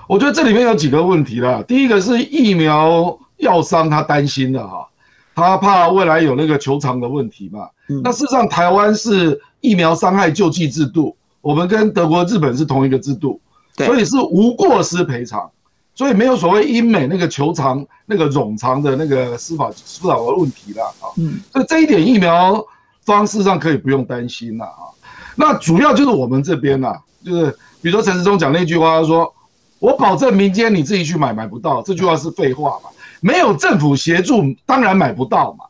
[0.07, 1.63] 我觉得这里面有几个问题啦。
[1.67, 4.87] 第一个是疫苗药商他担心的哈，
[5.33, 7.69] 他怕未来有那个求偿的问题嘛。
[8.03, 13.39] 那事实上，台湾是疫苗伤害救济制度，我们跟德国、日本是同一个制度，
[13.77, 15.49] 所以是无过失赔偿。
[15.95, 21.07] 所以没有所谓英美那个求偿、那个冗长的那个司法司法的问题了啊。
[21.17, 22.61] 嗯，所以这一点疫苗
[23.05, 24.91] 方式上可以不用担心了啊。
[25.37, 27.49] 那主要就是我们这边呐，就是
[27.81, 29.33] 比如说陈时中讲那句话，他说
[29.79, 32.89] ：“我保证民间你自己去买买不到。”这句话是废话嘛？
[33.21, 35.63] 没有政府协助，当然买不到嘛。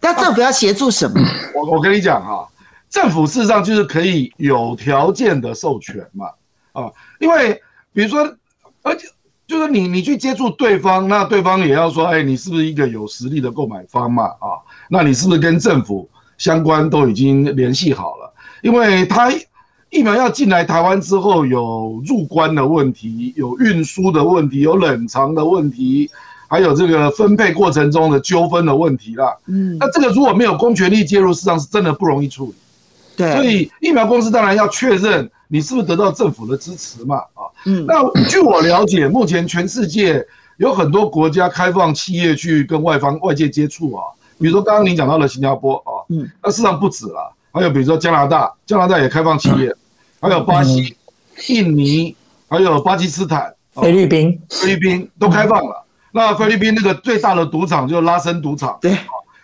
[0.00, 1.20] 那政府要协助什么？
[1.54, 2.48] 我我跟你讲哈，
[2.88, 6.26] 政府事实上就是可以有条件的授权嘛。
[6.72, 7.60] 啊，因为
[7.92, 8.24] 比如说，
[8.80, 9.06] 而且。
[9.46, 14.24] 就是你，你去接触对方，那对方也要说，哎，你是不是一个有实力的购买方嘛？
[14.24, 18.34] 啊，那你是不是跟政府相关都已经联系好了？
[18.62, 19.30] 因为他
[19.90, 26.10] 疫苗要进来台湾之后，有入关的问题，有运输的问题，有冷藏的问题，
[26.48, 29.36] 还有这个分配过程中的纠纷的问题啦。
[29.46, 32.54] 嗯，那这个如果没有公权力介入，实际上是真的不容易处理。
[33.16, 37.16] 对，所以疫苗公司当然要确认你是不是得到政府的支持嘛？
[37.34, 37.46] 啊。
[37.64, 40.24] 嗯，那据我了解，目前全世界
[40.58, 44.04] 有很多国家开放企业去跟外方外界接触啊，
[44.38, 49.74] 比如说刚刚你讲到了新加坡啊，嗯，那事实上不止了，还有比如说加拿大，加拿大也开放企业，
[50.20, 50.96] 还有巴西、
[51.48, 52.14] 印尼，
[52.48, 55.84] 还有巴基斯坦、菲律宾，菲律宾都开放了。
[56.12, 58.96] 那菲律宾那个最大的赌场就是拉森赌场，对，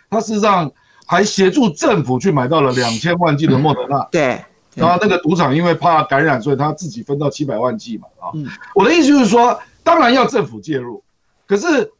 [0.09, 0.71] 他事实上
[1.07, 4.41] 还协助政府去买到了两千万剂的莫德纳，对。
[4.75, 8.33] 然后那个赌场因为怕感染，所以他自己分到七百万剂嘛啊。
[8.75, 11.03] 我的意思就是说，当然要政府介入，
[11.47, 11.91] 可是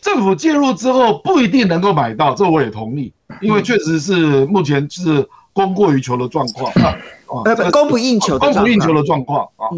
[0.00, 6.96] 政府介入之后不一定能够买到，这我也同意，因为确实是目前是供过于求的状况啊
[7.44, 9.68] 呃，供不应求，供不应求的状况啊。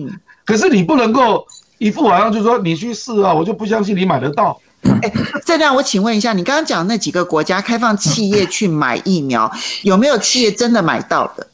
[0.46, 1.46] 可是你不能够
[1.78, 4.58] 一副好像就是说你去试啊，我就不相信你买得到。
[5.02, 5.12] 哎，
[5.44, 9.50] 这样我请问一下，你刚刚讲那几个国家开放企业去买疫苗，
[9.82, 11.46] 有没有企业真的买到的？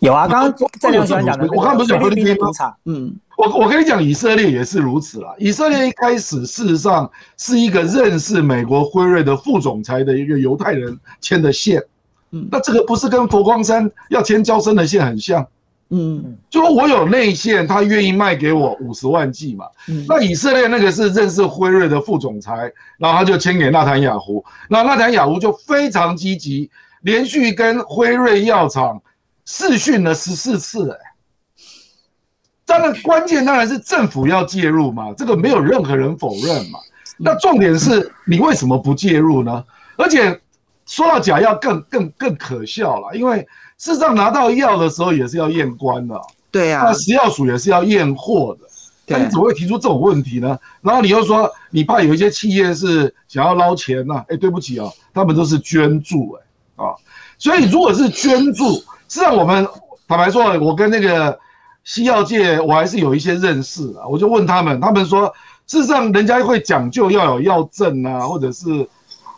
[0.00, 2.48] 有啊，刚刚在亮讲的，我刚不是讲菲律宾吗？
[2.84, 5.34] 嗯，我我跟你讲，以色列也是如此啦。
[5.38, 11.82] 以色列一开始事实上是一个认识美国辉瑞的副总裁的一个犹太人牵的线，
[12.30, 15.44] 嗯，那这个不是跟佛光山要签交生的线很像？
[15.90, 19.64] 嗯，就说我有内线，他愿意卖给我五十万剂嘛。
[19.88, 29.02] 嗯，那以色列那个是认识辉瑞的副总裁，然后他就签给纳坦雅胡，那纳坦雅胡就非常积极，连续跟辉瑞药厂。
[29.50, 30.98] 视讯了十四次，哎，
[32.66, 36.78] 当然关键当然是政府要介入嘛，这个没有任何人否认嘛。
[37.16, 39.64] 那重点是你为什么不介入呢？
[39.96, 40.38] 而且
[40.84, 43.38] 说到假药更更更可笑了，因为
[43.78, 48.68] 事实上拿到药的时候也是要验关的，对呀，那食药署也是要验货的，
[49.06, 50.58] 那你怎么会提出这种问题呢？
[50.82, 54.22] 然后你又说你怕有一些企业是想要捞钱呐？
[54.28, 56.92] 哎，对不起啊，他们都是捐助，哎啊，
[57.38, 58.84] 所以如果是捐助。
[59.08, 59.66] 是啊，我们
[60.06, 61.38] 坦白说，我跟那个
[61.82, 64.06] 西药界我还是有一些认识啊。
[64.06, 65.32] 我就问他们，他们说，
[65.66, 68.66] 事实上人家会讲究要有药证啊，或者是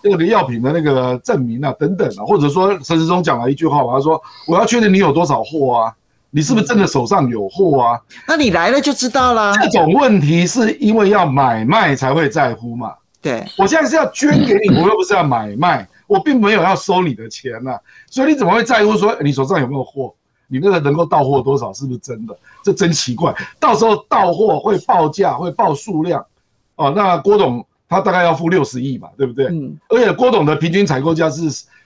[0.02, 5.94] 那个药品的那个证明啊，等等啊，或者说陈时中讲了一句话，他说我要确定你有多少货啊，
[6.30, 8.00] 你是不是真的手上有货啊？
[8.26, 9.54] 那你来了就知道了。
[9.62, 12.92] 这种问题是因为要买卖才会在乎嘛？
[13.22, 15.86] 对，我现在是要捐给你，我又不是要买卖。
[16.10, 20.12] 我并没有要收你的钱呐、啊，所以你怎么会在乎说你手上有没有货？
[20.48, 22.36] 你那个能够到货多少是不是真的？
[22.64, 23.32] 这真奇怪。
[23.60, 26.26] 到时候到货会报价，会报数量，
[26.74, 29.46] 哦，那郭董他大概要付六十亿嘛，对不对？
[29.46, 29.78] 嗯。
[29.88, 31.42] 而且郭董的平均采购价是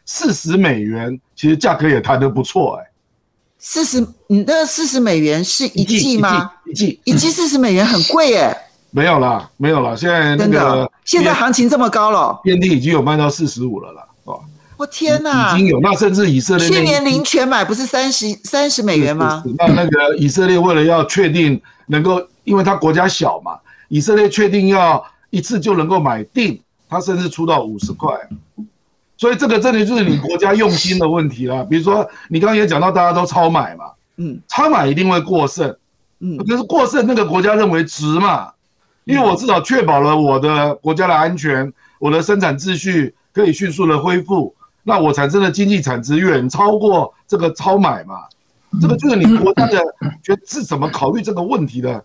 [0.07, 2.91] 四十美元，其实价格也谈得不错哎。
[3.59, 6.51] 四十，你那四十美元是一季吗？
[6.65, 8.57] 一季，一季四十美元很贵哎。
[8.91, 14.07] 没有啦，没有啦，现在那个现在行情这么高了，BNT 已经有卖到四十五了啦。
[14.77, 15.55] 我天哪！
[15.55, 19.43] 已经有，那甚至以色列去年零全买不是三十三十美元吗？
[19.59, 23.59] 那那个以色列为了要确定能够，因为他国家小嘛，
[23.89, 28.09] 以色列确定要一次就能够买定，他甚至出到五十块。
[29.17, 31.63] 所以这个真的就是你国家用心的问题了。
[31.71, 33.85] 比如说你刚刚也讲到大家都超买嘛，
[34.17, 35.75] 嗯，超买一定会过剩，
[36.19, 38.51] 嗯，可是过剩那个国家认为值嘛，
[39.05, 44.53] 因为我至少确保了我的国家的安全，我的生产秩序可以迅速的恢复。
[44.85, 48.17] 那我产生的经济产值远超过这个超买嘛？
[48.81, 49.79] 这个就是你国家的
[50.21, 52.05] 觉得是怎么考虑这个问题的？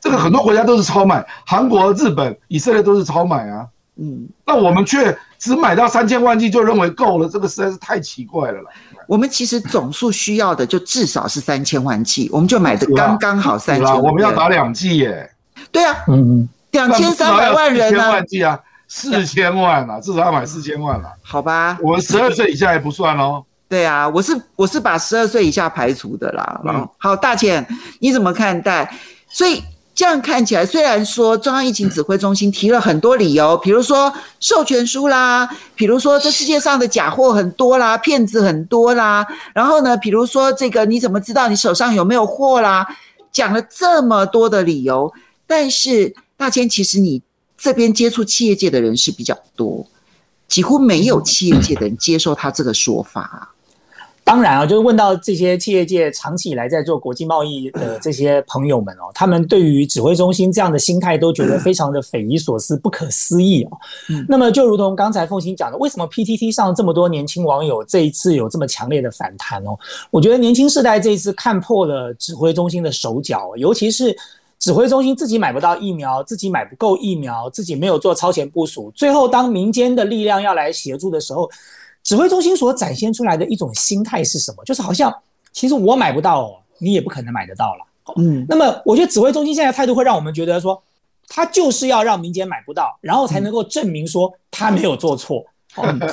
[0.00, 3.66] 这个很多国家都是超买，韩国、日本、以色列都是超买啊。
[3.96, 8.70] 嗯，那我们却只买到三千万剂就认为够了，这个实在是太奇怪了啦。
[9.08, 14.02] 我们其实总数需要的就至少是三千万剂，我们就买的刚刚好三千。
[14.02, 15.28] 我们要打两剂耶。
[15.72, 18.14] 对啊，嗯嗯，两千三百万人呢？
[18.94, 21.08] 四千万剂啊，四千万啊，至少要买四千万了。
[21.22, 23.44] 好吧，我们十二岁以下也不算哦。
[23.68, 26.60] 对啊，我是我是把十二岁以下排除的啦。
[26.64, 27.66] 嗯，好，大千
[27.98, 28.94] 你怎么看待？
[29.28, 29.62] 所以。
[29.96, 39.24] 这样看起来，虽然说中央疫情指挥中心提了很多理由，比如说授权书啦，比如说这世界上的假货很多啦，骗子很多啦，
[39.54, 42.84] 然后呢，比如说这个你怎么知道你手上有没有货啦？
[43.30, 45.12] 讲了这么多的理由，
[45.46, 47.22] 但是大千其实你
[47.64, 49.86] 这边接触企业界的人是比较多，
[50.46, 53.48] 几乎没有企业界的人接受他这个说法啊。
[54.22, 63.70] 当然啊，就是问到这些企业界长期以来在做国际贸易的这些朋友们哦，他们对于指挥中心这样的心态都觉得非常的匪夷所思、不可思议哦。
[64.28, 69.78] 那么就如同刚才凤馨讲的，为什么 PTT 上这么多年轻网友这一次有这么强烈的反弹哦？
[70.10, 74.14] 我觉得年轻世代这一次看破了指挥中心的手脚，尤其是
[74.64, 81.50] 指挥中心自己买不到疫苗，自己买不够疫苗，自己没有做超前部署，最后当民间的力量要来协助的时候。
[82.02, 84.64] 指挥中心所展现出来的一种心态是什么？
[84.64, 85.14] 就是好像
[85.52, 88.14] 其实我买不到，哦，你也不可能买得到了。
[88.16, 90.82] 嗯，那么我觉得指挥中心现在的态度会让我们觉得说，
[91.28, 95.38] 他就是要让民间买不到，然后才能够证明说他没有做错。
[95.40, 95.53] 嗯，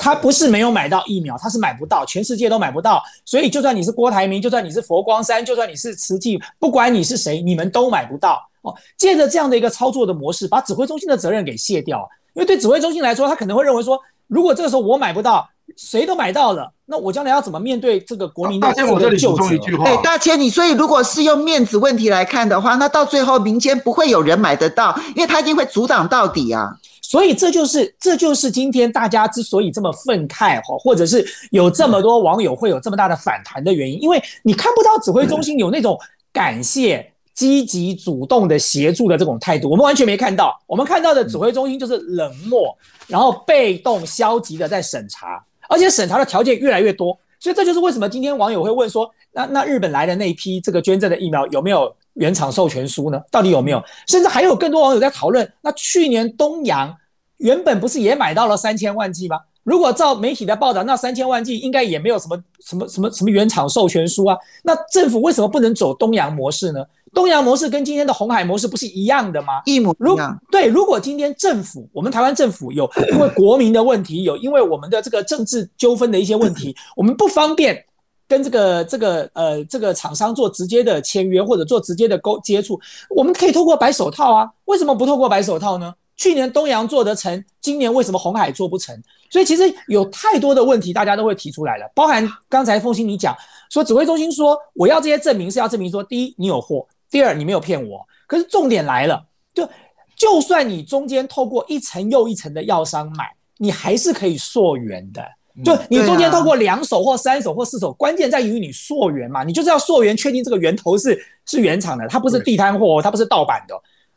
[0.00, 3.02] 他不是没有买到疫苗，他是买不到，全世界都买不到。
[3.24, 8.42] 所以就算你是郭台铭，就算你是佛光山，就算你是慈济，不管你是谁，你们都买不到。
[8.62, 12.08] 哦，借着这样的一个操作的模式，把指挥中心的责任给卸掉。
[12.34, 15.48] 因为对指挥中心来说，他可能会认为说，如果这个时候我买不到。
[15.74, 19.56] 谁都买到了，那我将来要怎么面对这个国民的这个救济？
[19.58, 26.76] 对，大千，你所以如果是用面子问题来看的话，那到最后民间不会有人买得到，因为他一定会阻挡到底啊。
[27.12, 35.98] 所以这就是这就是今天大家之所以这么愤慨哈，或者是有这么多网友会有这么大的反弹的原因，因为你看不到指挥中心有那种
[36.32, 40.58] 感谢、积极、主动的协助的这种态度，我们完全没看到。
[40.66, 42.74] 我们看到的指挥中心就是冷漠，
[43.06, 45.44] 然后被动、消极的在审查。
[45.68, 53.20] 而且审查的条件越来越多，所以这就是为什么今天网友会问说，那那日本来的那一批这个捐赠的疫苗有没有原厂授权书呢？
[53.30, 53.84] 到底有没有？
[54.06, 56.94] 甚至还有更多网友在讨论，那去年东阳
[57.42, 59.38] 原本不是也买到了三千万剂吗？
[59.64, 66.84] 如果照媒体的报道，那三千万剂应该也没有什么什么什么什么原厂授权书啊，那政府为什么不能走东洋模式呢？
[67.14, 69.60] 东洋模式跟今天的红海模式不是一样的吗？
[69.66, 70.36] 一模一样。
[70.50, 77.84] 对，如果今天政府，我们台湾政府有 因为国民的问题，有因为我们的这个政治纠纷的一些问题， 我们不方便
[78.26, 82.80] 跟这个这个呃这个厂商做直接的签约或者做直接的沟接触，
[83.10, 85.94] 我们可以透过白手套啊，为什么不透过白手套呢？
[86.16, 88.96] 去年东阳做得成，今年为什么红海做不成？
[89.30, 93.34] 所以其实有太多的问题，大家都会提出来了，包含刚才凤馨你讲
[93.70, 96.86] 说，指挥中心说我要这些证明是要证明说，第一你有货。
[97.10, 99.68] 第二，你没有骗我，可是重点来了，就
[100.16, 105.22] 就算你中间透过一层又一层的药商买，你还是可以溯源的。
[105.62, 113.74] 就你中间透过两手或三手或四手，关键在于你溯源嘛，你就是要溯源，确定这个源头是是原厂的，它不是地摊货，它不是盗版的。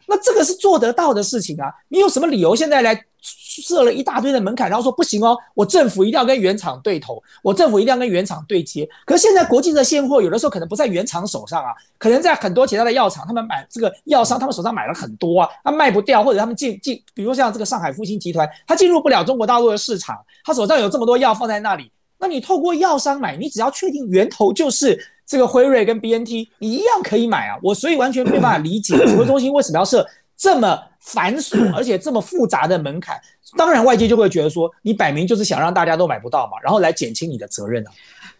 [0.07, 3.05] 那这个是做得到的事情啊，你有什么理由现在来？
[3.27, 8.87] 设了一大堆的门槛，然后说不行哦，我政府一定要跟原厂对头，我政府一定要跟原厂对接。
[9.03, 21.89] 可是现在国际的现货有的时候可能不在原厂手上啊，可能在很多其他的药厂，他们买这个药商，他们手上买了很多啊，他卖不掉，或者他们进进，比如像这个上海复星集团，他进入不了中国大陆的市场，他手上有这么多药放在那里，
[22.19, 27.57] 那你透过药商买，你只要确定源头就是这个辉瑞跟 BNT，你一样可以买啊。
[27.63, 30.05] 我所以完全没办法理解 指挥中心为什么要设
[30.37, 33.19] 这么繁琐 而且这么复杂的门槛。
[33.57, 37.91] 当然，外界就会觉得说，你摆明就是想让大家都买不到嘛，然后来减轻你的责任啊。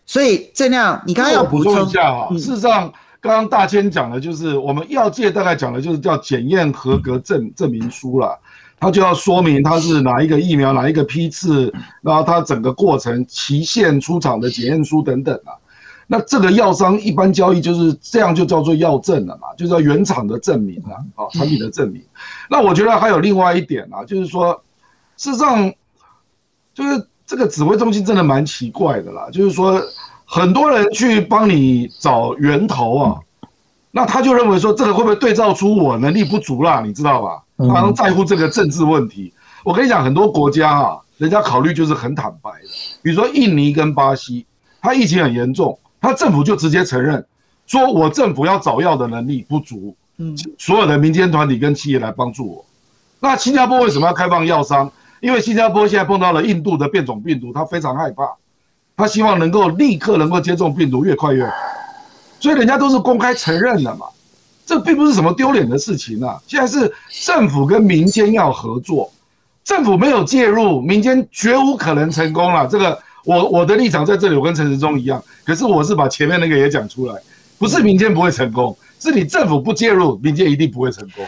[0.05, 2.29] 所以这样，你刚刚要补充一下啊。
[2.31, 8.37] 事实上，刚刚大千讲的就是我们药界大概讲的就是叫检验合格证证明书了，
[8.79, 15.53] 它就要说明它是哪一个疫苗、哪一个批次，然后它整个过程期限、出厂的检验书等等啊。
[16.07, 22.01] 那这个药商一般交易就是这样，就叫做药证了嘛，就是原厂的证明啊，啊，产品的证明。
[22.49, 24.61] 那我觉得还有另外一点啊，就是说。
[25.17, 25.73] 事实上，
[26.73, 29.29] 就是这个指挥中心真的蛮奇怪的啦。
[29.31, 29.81] 就是说，
[30.25, 33.15] 很多人去帮你找源头啊，
[33.91, 36.81] 那他就认为说，这个会不会对照出我能力不足啦？
[36.81, 37.41] 你知道吧？
[37.73, 39.33] 他们在乎这个政治问题。
[39.63, 42.67] 我跟你讲，很多国家啊，人家考虑就是很坦白的。
[43.01, 44.45] 比如说印尼跟巴西，
[44.81, 47.25] 它疫情很严重，他政府就直接承认，
[47.65, 52.65] 说我政府要找药的能力不足，嗯，所有的民间团体跟企业来帮助我。
[53.19, 54.91] 那新加坡为什么要开放药商？
[55.19, 58.29] 因为新加坡现在碰到了印度的变种病毒，他非常害怕，
[58.95, 61.51] 他希望能够立刻能够接种病毒，越快越好。
[62.39, 64.05] 所以人家都是公开承认的嘛，
[64.63, 66.39] 这并不是什么丢脸的事情啊。
[66.45, 66.93] 现在是
[67.25, 69.11] 政府跟民间要合作，
[69.63, 72.67] 政府没有介入，民间绝无可能成功了。
[72.67, 75.21] 这个我我的立场在这里，我跟陈时中一样。
[75.43, 77.15] 可是我是把前面那个也讲出来，
[77.57, 81.25] 不是民间不会成功，是你政府不介入，民间一定不会成功。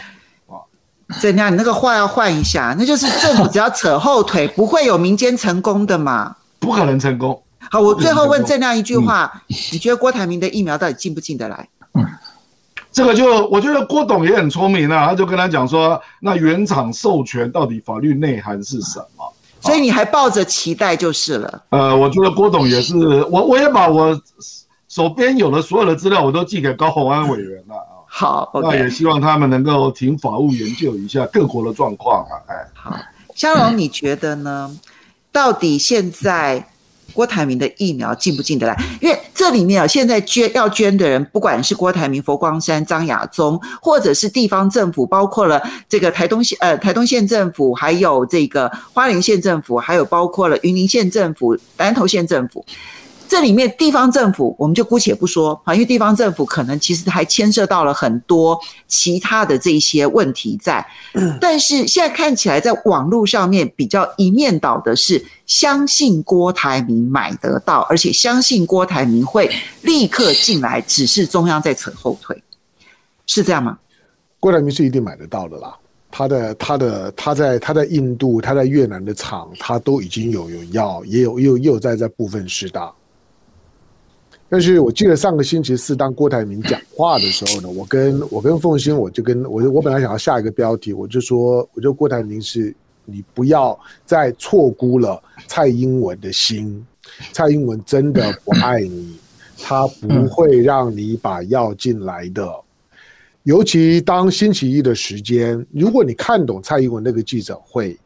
[1.20, 1.50] 怎样？
[1.50, 6.36] 你那个话要换一下，那就是政府只要扯后腿， 不会有民间成功的嘛？
[6.58, 7.42] 不可能成功。
[7.70, 11.68] 好，我最后问郑亮一句话：嗯、你觉得郭台铭的疫苗到底进不进得来？
[11.94, 12.06] 嗯，
[12.92, 19.32] 这个就我觉得郭董也很聪明啊，他就跟他讲说，那原厂授权到底法律内涵是什么？
[19.60, 21.62] 所以你还抱着期待就是了。
[21.70, 24.18] 呃，我觉得郭董也是，我我也把我
[24.88, 27.74] 手边有的所有的资料，我都寄给高鸿安委员了。
[28.06, 32.40] 好，okay，那也希望他们能够请法务研究一下各国的状况啊。
[32.46, 32.96] 哎，好，
[33.34, 34.78] 香龙，你觉得呢？
[35.30, 36.68] 到底现在
[37.18, 38.80] 郭台铭的疫苗进不进得来？
[39.00, 52.64] 因为这里面啊，现在捐要捐的人，不管是郭台铭、佛光山、张亚中，或者是地方政府，包括了这个台东县呃台东县政府，还有这个花莲县政府，还有包括了云林县政府、南投县政府。
[53.28, 60.84] 这里面地方政府，我们就姑且不说啊，因为地方政府可能其实还牵涉到了很多其他的这一些问题在。
[61.40, 69.50] 但是现在看起来，在网络上面比较一面倒的是，相信郭台铭买得到，而且相信郭台铭会
[69.82, 72.42] 立刻进来，只是中央在扯后腿，
[73.26, 73.78] 是这样吗？
[74.40, 75.74] 郭台铭是一定买得到的啦，
[76.10, 82.90] 他的他的他在他在印度他在越南的厂，他都已经有有药，也有又又在在部分施打。
[84.50, 92.74] 但是我记得上个星期四，当郭台铭讲话的时候呢，我跟我跟凤馨，我就跟我我本来想要下一个标题，我就说，我就郭台铭是，
[93.04, 96.82] 你不要再错估了蔡英文的心，
[97.32, 99.18] 蔡英文真的不爱你，
[99.58, 102.50] 他不会让你把药进来的。
[103.42, 107.98] 尤其当星期一的时间，如果你看懂蔡英文那个记者会，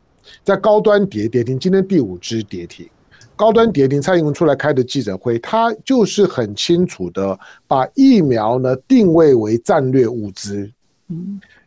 [0.43, 2.89] 在高端跌跌停，今天第五支跌停。
[3.37, 10.71] 高端跌停，蔡英文出来开的记者会，他就是很清楚的把疫苗呢定位为战略物资。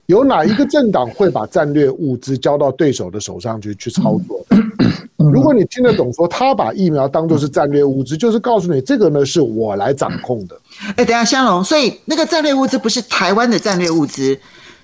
[0.06, 4.46] 有哪一个政党会把战略物资交到对手的手上去去操作？
[5.18, 10.56] 如果你听得懂，说他把疫苗当做是战略物资，就是告诉你这个呢是我来掌控的。
[10.96, 14.38] 哎，等下，香龙，所以那个战略物资不是台湾的战略物资。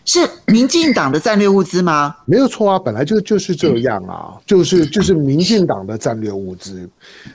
[0.03, 2.15] 是民进党的战略物资吗？
[2.25, 6.89] 没有错啊，本来就就是这样啊，就是就是民进党的战略物资。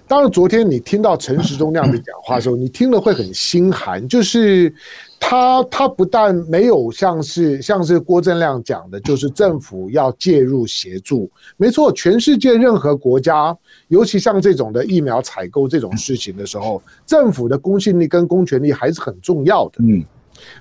[0.09, 4.07] 当然，昨天你听到陈时中那样的讲话的时候，你听了会很心寒。
[4.09, 4.73] 就是
[5.19, 11.31] 他他不但没有像是像是郭正亮讲的，就是政府要介入协助。
[11.57, 13.57] 没错，全世界任何国家，
[13.89, 19.77] 尤其像这种的疫苗采购这种事情的时候，政府的公信力跟公权力还是很重要的。
[19.79, 20.05] 嗯。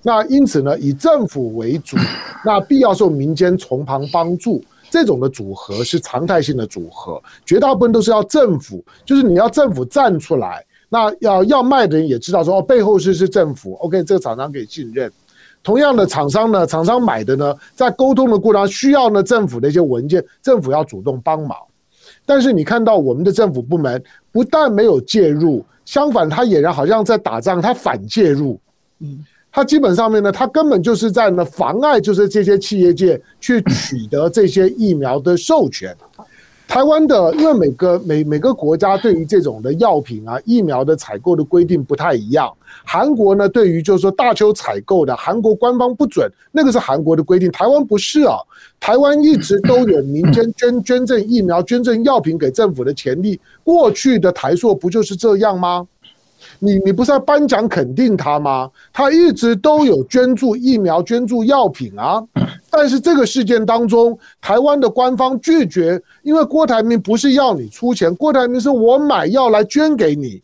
[0.01, 1.97] 那因此呢，以政府为主，
[2.43, 15.11] 那必要受民间从旁帮助，这种的组合是常态性的组合，绝大部分都是要政府，就是你要政府站出来，那要要卖的人也知道说哦，背后是是政府，OK，这个厂商可以信任。
[15.63, 21.57] 同样的厂商呢，厂商买的呢，在沟通的过程需要呢政府的一些文件，政府要主动帮忙。
[22.23, 24.01] 但是你看到我们的政府部门
[24.31, 28.59] 不但没有介入，相反，他俨然好像在打仗，他反介入，
[28.99, 29.25] 嗯。
[29.55, 35.95] 它基本上面呢，它根本就是在呢妨碍，就是这些企业界去取得这些疫苗的授权。
[36.67, 42.51] 台湾的，因为每个每每个国家对于这种的药品啊、疫苗的采购的规定不太一样。
[42.83, 47.49] 韩国呢，对于就是说大邱采购的，韩国官方不准，那个是韩国的规定。
[47.49, 48.35] 台湾不是啊，
[48.77, 53.39] 台湾一直都有民间 捐捐赠疫苗、捐赠药品给政府的权利。
[53.63, 55.87] 过去的台硕不就是这样吗？
[56.59, 58.69] 你你不是要颁奖肯定他吗？
[58.93, 62.23] 他一直都有捐助疫苗、捐助药品啊。
[62.71, 70.41] 但是这个事件当中，台湾的官方拒绝，因为郭台铭不是要你出钱，郭台铭是我买药来捐给你。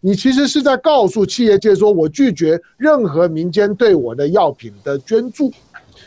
[0.00, 5.50] 你其实是在告诉企业界说，我拒绝任何民间对我的药品的捐助，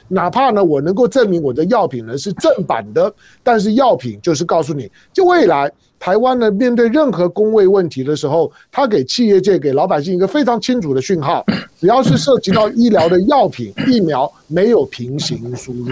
[0.08, 5.72] 哪怕呢我能够证明我的药品呢是正版的，但是药品就是告诉你就未来。
[6.06, 11.44] 台湾呢，面对任何工位问题的时候，他给企业界、给老百姓一个非常清楚的讯号：
[11.82, 15.92] 只要是涉及到医疗的药品、疫苗，没有平行输入，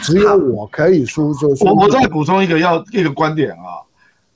[0.00, 1.56] 只有我可以输入。
[1.62, 3.82] 我我再补充一个要一个观点啊，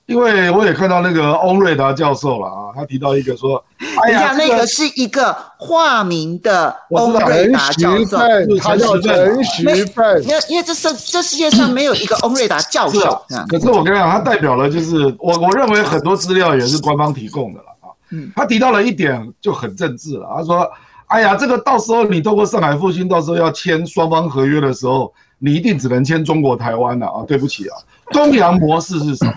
[0.07, 3.65] 因为我也看到那个翁瑞达教授了啊，他提到一个说，
[4.03, 8.19] 哎呀，那个是一个化名的翁瑞达教授，
[8.61, 13.23] 他叫陈时奋，因为因为这世这世界上没有一个翁瑞达教授。
[13.49, 17.89] 可是我跟你讲，他代表了就是我我认为很多资料也是官方提供的了啊。
[18.35, 20.69] 他提到了一点就很政治了，他说，
[21.07, 27.77] 哎呀，这个到时候你透过上海复兴，到时候要签双方合约的时候，你一定只能签中国台湾的啊，对不起啊，
[28.13, 29.33] 东洋模式是什么？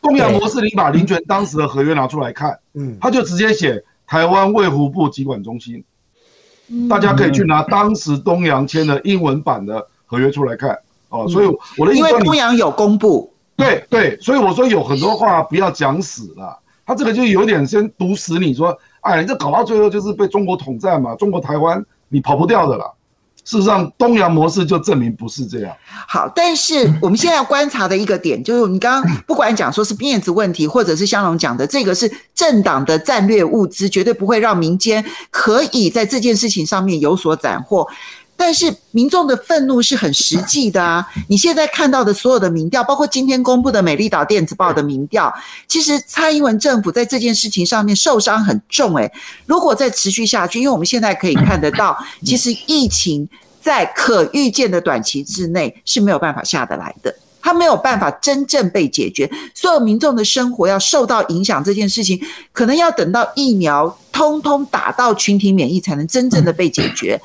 [0.00, 5.84] 东洋模式，你把林权当时的合约拿出来看，嗯，他就直接写台湾卫福部疾管中心，
[6.88, 10.76] 大家可以去拿当时东洋签的英文版的合约出来看，
[11.08, 11.46] 哦，所以
[11.78, 22.92] 我的意思，因为东洋有公布，对对，所以我说有很多话不要讲死了，他这个就有点先毒死你说，哎，你这搞到最后就是被中国统战嘛，中国台湾你跑不掉的了。
[23.44, 25.76] 事实上，东洋模式就证明不是这样。
[26.06, 37.86] 好，但是 我们现在要观察的一个点，就是你刚刚不管讲说是面子问题，或者是香龙讲的这个是政党的战略物资，绝对不会让民间可以在这件事情上面有所斩获。
[38.44, 41.06] 但是民众的愤怒是很实际的啊！
[41.28, 45.32] 你现在看到的所有的民调，包括今天公布的《美丽岛电子报》的民调，
[45.68, 48.96] 其实蔡英文政府在这件事情上面受伤很重。
[48.96, 49.08] 诶，
[49.46, 53.28] 如果再持续下去，因为我们现在可以看得到，其实疫情
[53.60, 59.30] 在可预见的短期之内是没有办法下得来的，它没有办法真正被解决。
[59.54, 62.20] 所有民众的生活要受到影响，这件事情
[62.52, 67.20] 可能要等到疫苗通通打到群体免疫，才能真正的被解决。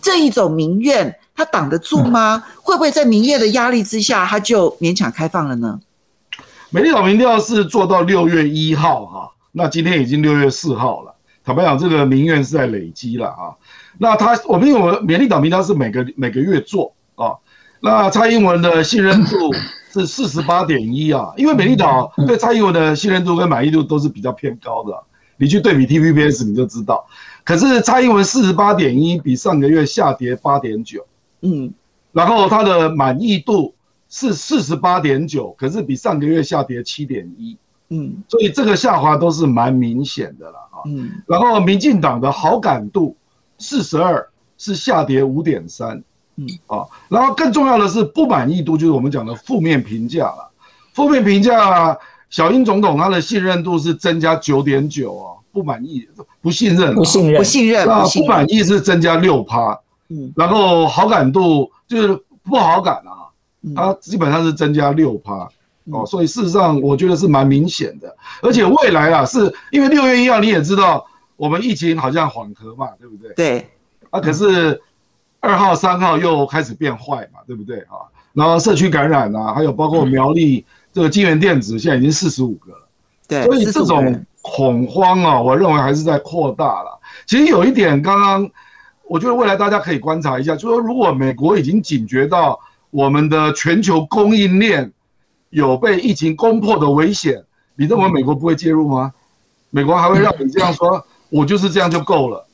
[0.00, 2.42] 这一种民怨，他挡得住吗？
[2.56, 5.80] 会不会在民怨的压力之下，他就勉强开放了呢？
[6.70, 11.14] 美丽岛民调是做到六月一号哈，那今天已经六月四号了。
[11.44, 13.50] 坦白讲，这个民怨是在累积了啊。
[13.98, 17.34] 那他，我们因为我们美丽岛民调是每个每个月做啊。
[17.80, 19.52] 那蔡英文的信任度
[19.92, 24.92] 是四十八点一啊，因为美丽岛对蔡英文的信任度跟满意度都是比较偏高的，
[25.38, 27.04] 你去对比 TVBS 你就知道。
[27.50, 31.04] 可是蔡英文四十八点一，比上个月下跌八点九，
[31.40, 31.74] 嗯，
[32.12, 33.74] 然后他的满意度
[34.08, 43.16] 是四十八点九，可是比上个月下跌七点一，嗯，所以这个下滑都是蛮明显的了啊，嗯，然后民进党的好感度
[43.58, 44.24] 四十二，
[44.56, 46.00] 是下跌五点三，
[46.36, 46.46] 嗯。
[46.68, 50.52] 啊，然后更重要的是不满意度，就是我们讲的负面评价了，
[50.94, 51.98] 负面评价，
[52.30, 55.36] 小英总统他的信任度是增加九点九啊。
[55.52, 56.08] 不满意，
[56.40, 57.84] 不信任，不信任，不信任。
[57.88, 59.76] 啊不满意是增加六趴，
[60.08, 63.34] 嗯，然后好感度就是不好感啊，
[63.74, 65.48] 它基本上是增加六趴，
[65.86, 71.04] 哦，所以事实上我觉得是蛮明显的，而且未来啊，是因为六月一号你也知道，
[71.36, 73.34] 我们疫情好像缓和嘛，对不对？
[73.34, 73.68] 对，
[74.10, 74.80] 啊，可是
[75.40, 78.06] 二号、三号又开始变坏嘛，对不对啊？
[78.34, 82.88] 然后社区感染啊，还有包括苗栗这个京元电子现在已经四十五个了，
[83.28, 84.24] 对，所以这种。
[84.42, 86.98] 恐慌啊，我认为还是在扩大了。
[87.26, 88.50] 其实有一点，刚刚
[89.06, 92.58] 我觉得未来大家可以观察一下，就是说，如果美国已经警觉到
[92.90, 94.90] 我们的全球供应链
[95.50, 97.44] 有被疫情攻破的危险，
[97.76, 99.12] 你认为美国不会介入吗？
[99.68, 101.04] 美国还会让你这样说？
[101.28, 102.48] 我就是这样就够了？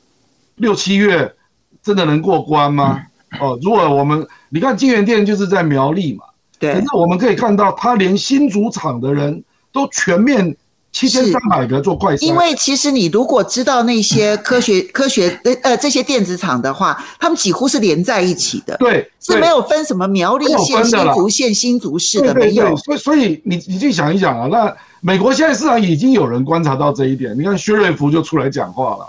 [0.55, 1.33] 六七月
[1.81, 3.01] 真的能过关吗？
[3.39, 6.25] 哦，如果我们你看金元电就是在苗栗嘛，
[6.59, 10.55] 对，那我们可以看到，他连新竹厂的人都全面。
[10.89, 22.75] 七千三百个做快筛，因为其实你如果知道那些科学 科学的呃这些电子厂的话，他们几乎是连在一起的，对，是没有分什么苗栗县、新竹县、新竹市的，没有。
[22.77, 29.05] 所以所以你你去想一想啊，那美国现在市场已经有人观察到这一点，你看薛瑞福就出来讲话了，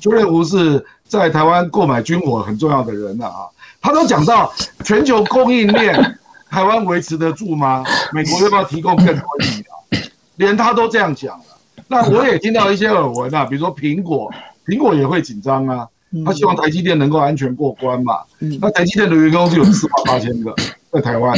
[0.00, 3.48] 薛瑞福是在台湾购买军火很重要的人了啊，
[3.80, 4.52] 他都讲到
[4.84, 6.18] 全球供应链，
[6.52, 7.82] 台湾维持得住吗？
[8.12, 10.02] 美国要不要提供更多疫苗？
[10.36, 11.44] 连他都这样讲了，
[11.88, 14.30] 那我也听到一些耳闻啊，比如说苹果，
[14.66, 15.88] 苹果也会紧张啊，
[16.26, 18.18] 他希望台积电能够安全过关嘛。
[18.60, 20.54] 那台积电的员工就有四万八千个
[20.92, 21.34] 在台湾。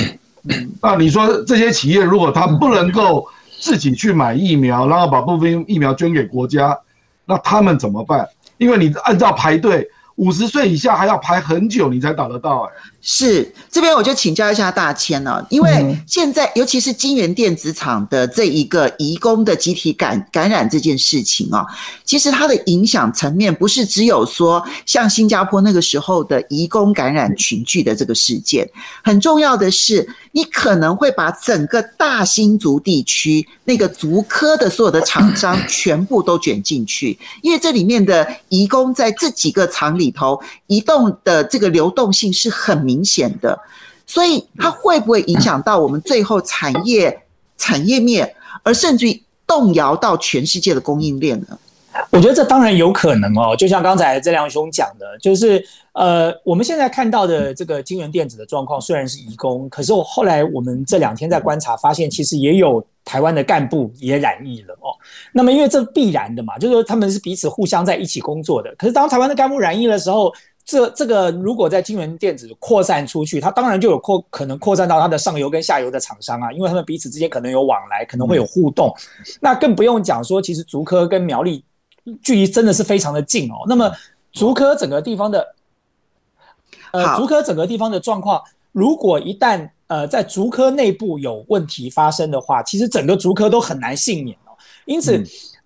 [0.83, 3.25] 那你说这些企业如果他不能够
[3.61, 6.77] 自己去买疫苗，然后把部分疫苗捐给国家，
[7.25, 8.29] 那他们怎么办？
[8.59, 9.89] 因为你按照排队。
[10.17, 12.75] 五十岁以下还要排很久，你才打得到哎、欸。
[13.07, 21.67] 是这边我就请教一下大千了，因为现在尤其是金源电子厂的这一个移工的集体感感染这件事情啊，
[22.03, 28.67] 其实它的影响层面不是只有说像新加坡那个时候的移工感染群聚的这个事件，
[29.03, 40.05] 很重要的是你可能会把整个大新竹地区那个竹科的所有的厂商全部都卷进去，因为这里面的移工在这几个厂里。
[40.05, 43.59] 里头移动的这个流动性是很明明显的，
[44.07, 47.23] 所以它会不会影响到我们最后产业
[47.57, 48.33] 产业面？
[48.63, 51.59] 而甚至于动摇到全世界的供应链呢？
[52.11, 64.91] 我觉得这当然有可能哦，就像刚才郑亮兄讲的，就是呃，我们现在看到的这个京元电子的状况虽然是移工，可是我后来我们这两天在观察，发现其实也有台湾的干部也染疫了哦。
[65.33, 68.75] 那么因为这必然的嘛，就是说他们是彼此互相在一起工作的。
[68.77, 70.33] 可是当台湾的干部染疫的时候，
[70.65, 78.93] 这这个如果在金元电子扩散出去，它当然就有扩可能扩散到它的上游跟下游的厂商啊，因为他们彼此之间可能有往来，可能会有互动。
[79.41, 81.65] 那更不用讲说，其实竹科跟苗栗。
[82.23, 83.65] 距离真的是非常的近哦。
[83.67, 83.91] 那么
[84.31, 85.55] 竹科整个地方的，
[86.93, 88.43] 呃，竹科整个地方的状况，
[88.73, 94.53] 如果一旦呃在竹科内部有问题发生的话，其实整个竹科都很难幸免哦。
[94.85, 95.25] 因此，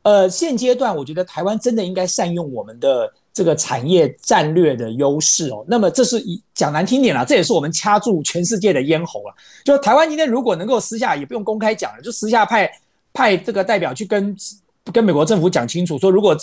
[0.08, 5.62] 呃，现阶段我觉得台湾真的应该善用我们的这个产业战略的优势哦。
[5.68, 9.34] 那么这是一讲难听点了，这也是我们掐住全世界的咽喉啊。
[9.64, 12.70] 就台湾今天如果能够私下也不用公开讲了，就私下派
[13.12, 14.34] 派这个代表去跟。
[14.90, 16.34] 跟美国政府讲清楚，说如果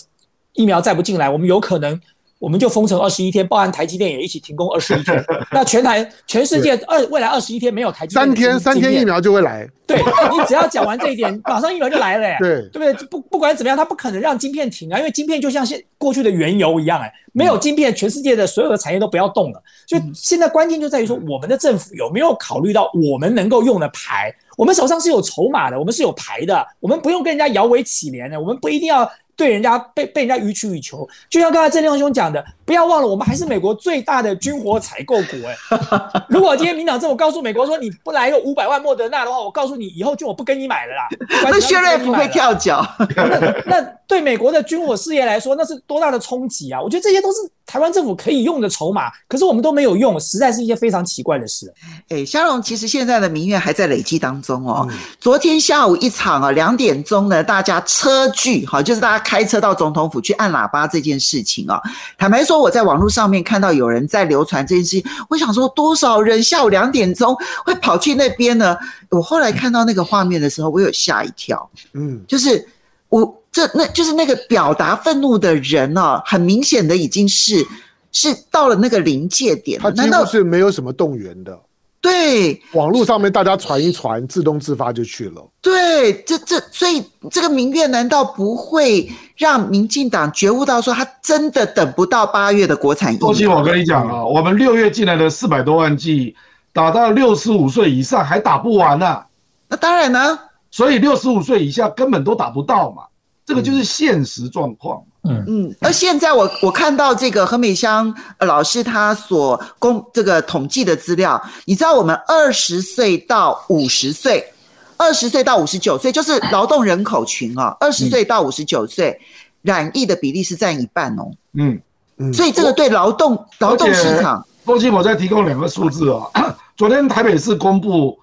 [0.54, 2.00] 疫苗再不进来，我们有可能
[2.40, 5.24] 我们就封城二十一天，包含台积电也一起停工二十一天。
[5.52, 9.68] 那全台全世界二未来二十一天没有台积电，三天三天疫苗就会来。
[9.88, 12.38] 对，你只要讲完这一点， 马上疫苗就来了。
[12.40, 13.08] 对，对不对？
[13.08, 19.64] 不不管怎么样，它不可能让晶片停啊，因为晶片就像现过去的原油一样，哎，没有晶片，全世界的所有的产业都不要动了。
[19.88, 24.34] 所以现在关键就在于说，我们的政府有没有考虑到我们能够用的牌？
[24.58, 31.08] 我们手上是有筹码的，我们是有牌的，我们不用跟人家摇尾乞怜的，我们不一定要对人家被被人家予取予求。
[31.30, 35.48] 就像刚才郑亮兄讲的，不要忘了，我们还是美国最大的军火采购国。
[35.48, 35.56] 哎，
[36.30, 41.08] 如果今天民党政府告诉美国说，你不来个五百万莫德纳的话，我告诉你，以后就我不跟你买了啦。
[41.52, 42.86] 那薛瑞福会跳脚。
[43.16, 46.82] 那那对美国的军火事业来说，那是多大的冲击啊！
[46.82, 47.38] 我觉得这些都是。
[47.68, 51.74] 台湾政府可以用的筹码，可是我们都没有用，实在是一件非常奇怪的事。
[52.10, 54.88] 哎，香龙，其实现在的民怨还在累积当中哦。
[54.88, 61.82] 嗯、昨天下午一场啊，两点钟呢，大家车聚，哈，就是大家开车到总统府去按喇叭这件事情啊。
[62.18, 68.78] 坦白说，我在网络上面看到有人在流传这件事情，我想说，多少人下午两点钟会跑去那边呢？
[69.10, 71.70] 我后来看到那个画面的时候，我有吓一跳。
[71.94, 72.66] 嗯，就是
[73.10, 73.42] 我。
[73.56, 77.66] 这那就是那个表达愤怒的人哦，很明显的已经是
[78.12, 79.80] 是到了那个临界点。
[79.80, 81.58] 他难道是没有什么动员的。
[82.06, 85.44] 对，网络上面大家传一传，自动自发就去了。
[85.60, 93.20] 对，这这所以这个民怨难道不会让民进党觉悟到说他真的等不到八月的国产疫苗？
[93.20, 96.36] 多西，我跟你讲啊，我们六月进来的四百多万剂，
[96.72, 99.26] 打到六十五岁以上还打不完呢、啊。
[99.68, 100.40] 那当然呢，
[100.70, 103.02] 所以六十五岁以下根本都打不到嘛。
[103.48, 105.00] 这个就是现实状况。
[105.00, 114.54] 嗯嗯，而现在我我看到这个何美香老师她所公这个统计的资料，你知道我们二十岁到五十岁，
[114.98, 119.20] 二十岁到五十九岁就是劳动人口群啊，二十岁到五十九岁
[119.62, 121.32] 染疫的比例是占一半哦。
[121.54, 121.80] 嗯
[122.18, 126.56] 嗯，所以这个对劳动劳动市场，抱歉，我再提供两个数字啊。
[126.78, 128.18] 昨天台北市公布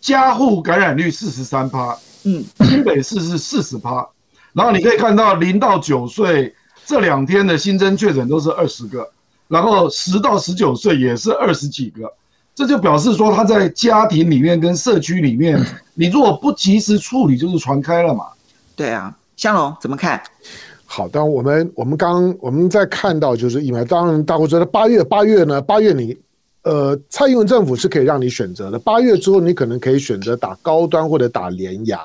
[0.00, 4.06] 家户感染率四十三趴，嗯，新北市是四十趴。
[4.54, 6.54] 然后你可以看到，零到九岁
[6.86, 9.06] 这两天的新增确诊都是二十个，
[9.48, 12.10] 然后十到十九岁也是二十几个，
[12.54, 15.60] 这就表示说他在家庭里面跟社区里面，
[15.94, 18.26] 你如果不及时处理，就是传开了嘛。
[18.76, 20.22] 对啊，香龙怎么看？
[20.86, 26.16] 好，但我们我们刚我们在看到就是疫苗，当然大家觉得八月八月呢，八月你
[26.62, 32.00] 呃蔡英文政府是可以让你选择的，八月之后你可能可以选择打高端或者打联亚。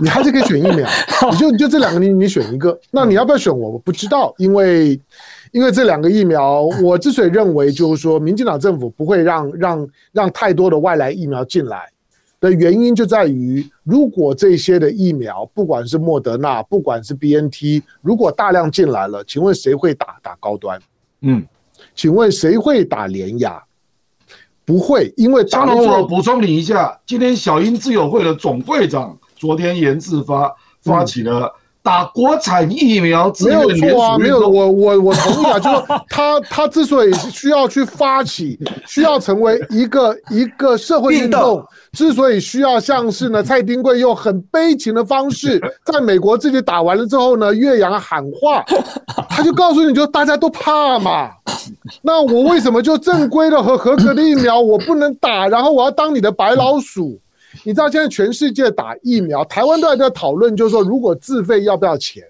[0.00, 0.88] 你还是可以选疫苗，
[1.30, 3.70] 你就你就这两个你你选一个，那你要不要选我？
[3.70, 4.98] 我不知道，因为
[5.52, 11.88] 因为这两个疫苗，我之所以认为就是说，民进党政府不会让让让太多的外来疫苗进来
[12.40, 20.80] 的原因就在于，如果这些的疫苗，不管是莫德纳，不管是 BNT，如果大量进来了，请问谁会打打高端？
[21.20, 21.46] 嗯，
[21.94, 23.62] 请问谁会打联雅？
[24.66, 29.16] 不会，因为张龙，我补充你一下，今天小英自由会的总会长。
[29.36, 41.62] 昨天严志发发起了打国产疫苗，没有错啊，没有我我我同意啊， 就是他他之所以需要去发起，需要成为一个一个社会运动，
[41.92, 48.64] 之所以需要像是呢蔡丁贵用很悲情的方式， 在美国自己打完了之后呢岳阳喊话，
[49.28, 51.30] 他就告诉你就大家都怕嘛，
[52.00, 57.20] 那我为什么就正规的和合格的疫苗我不能打，然后我要当你的白老鼠？
[57.66, 62.22] 你知道现在全世界打疫苗，台湾都在在讨论，就是说如果自费要不要钱？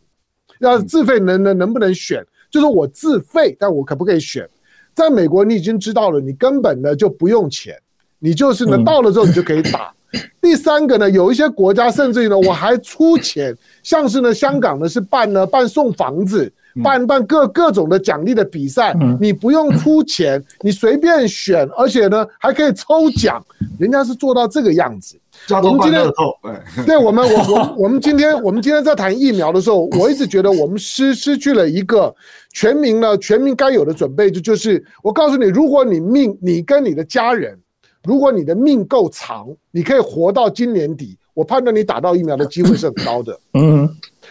[0.60, 2.24] 要自费能能能不能选？
[2.50, 4.48] 就是我自费，但我可不可以选？
[4.94, 7.76] 在美国，你已经知道了，你根本呢就不用钱，
[8.20, 9.92] 你就是呢到了之后你就可以打。
[10.40, 16.52] 第三个呢，有一些国家甚至于呢，我还出钱，像是呢香港呢是办呢办送房子。
[16.82, 23.40] 办办各各种的奖励的比赛，你不用出钱，你随便选，而且呢还可以抽奖，
[23.78, 25.16] 人家是做到这个样子。
[25.50, 26.04] 我们今天，
[26.86, 32.14] 对我们，我我我们今天我们今天在谈疫苗的时候， 我一直觉得我们失失去了一个
[32.52, 37.58] 全民呢，全民该有的准备，就就是我告诉你，如果你命，你跟你的家人，
[38.04, 43.38] 如果你的命够长，你可以活到今年底，我判断你打到疫苗的机会是很高的。
[43.52, 43.88] 嗯。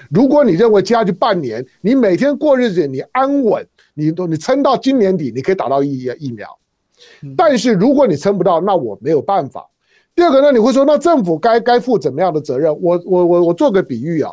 [0.10, 6.48] 如果你认为接下去半年你每天过日子你安稳，你都你撑到今年底，你可以打到疫疫苗。
[7.38, 9.70] 但是如果你撑不到，那我没有办法。
[10.16, 12.72] 第二个呢，你会说那政府该该负怎么样的责任？
[12.82, 14.32] 我我我我做个比喻啊，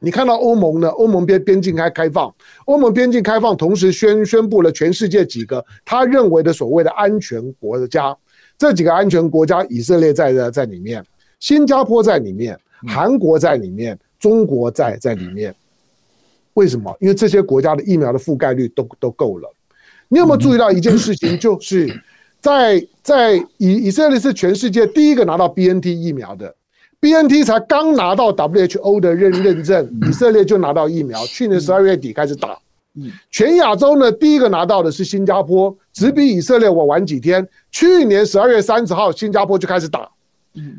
[0.00, 2.34] 你看到欧盟呢，欧盟边边境开开放，
[2.64, 8.16] 欧盟边境开放，同时宣宣布了全世界几个他认为的所谓的安全国家，
[8.56, 11.04] 这几个安全国家，以色列在在在里面，
[11.40, 13.98] 新加坡在里面，韩国在里面。
[14.18, 15.54] 中国在在里面，
[16.54, 16.96] 为什么？
[17.00, 19.54] 因为这些国家的疫苗的覆盖率都都够了。
[20.08, 21.36] 你有没有注意到一件事情？
[21.38, 21.86] 就是
[22.46, 26.54] 在在以以色列是全世界第一个拿到 BNT 疫苗的
[27.00, 31.26] ，BNT 才刚拿到 WHO 的认认证，以色列就拿到疫苗。
[31.26, 32.56] 去年十二月底开始打，
[33.32, 37.44] 全亚洲呢第一个拿到的是新加坡，只比以色列我晚几天。
[37.72, 40.08] 去年十二月三十号，新加坡就开始打。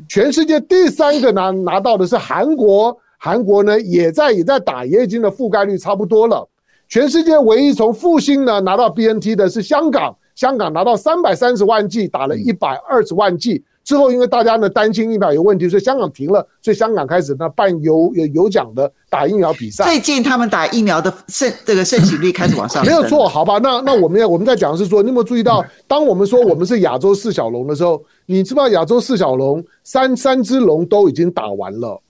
[0.08, 2.96] 全世界第三个拿拿到的是韩国。
[3.18, 6.48] 韩国呢也在也在打，也已经的覆盖率差不多了。
[6.88, 19.82] 全世界唯一从复兴呢拿到 BNT 的是香港，香港拿到三百三十万剂，打了一百二十万剂之后，因为大家呢担心疫苗有问题，所以香港停了，所以香港开始呢办有有有奖的打疫苗比赛。
[19.82, 22.86] 最近他们打疫苗的盛这个盛行率开始往上。
[22.86, 32.00] 没有错，好吧，那那我们要我们在讲的是说，你有没有注意到，当我们说我们是亚洲四小龙的时候，你知道亚洲四小龙三三只龙都已经打完了。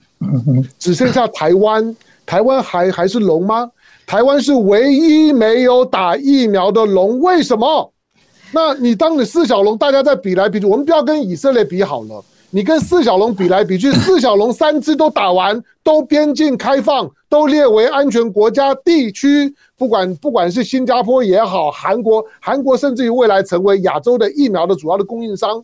[0.79, 3.71] 只剩下台湾，台湾还还是龙吗？
[4.07, 7.91] 台湾是唯一没有打疫苗的龙，为什么？
[8.53, 25.63] 那你当你四小龙，大家在比来比去，我们不要跟以色列比好了，你跟四小龙比来比去，四小龙三只都打完，都边境开放，都列为安全国家地区，不管不管是新加坡也好，韩国，韩国甚至于未来成为亚洲的疫苗的主要的供应商。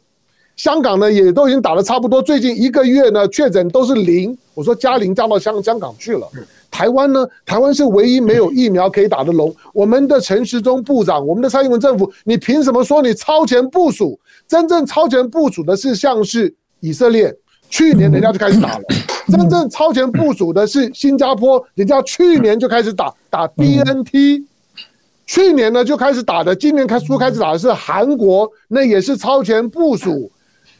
[0.57, 4.37] 香港呢也都已经打得差不多，最近一个月呢确诊都是零。
[4.55, 6.29] 我说加零加到香香港去了。
[6.71, 9.55] 台湾呢，台湾是唯一没有疫苗可以打的龙。
[9.73, 14.19] 我们的陈时中部长，我们的蔡英文政府，你凭什么说你超前部署？
[14.49, 17.33] 真正超前部署的是像是以色列，
[17.71, 18.85] 去年人家就开始打了。
[19.29, 24.45] 真正超前部署的是新加坡，人家去年就开始打打 BNT。
[25.27, 30.31] 去年呢就开始打的，今年开初开始打的是韩国，那也是超前部署。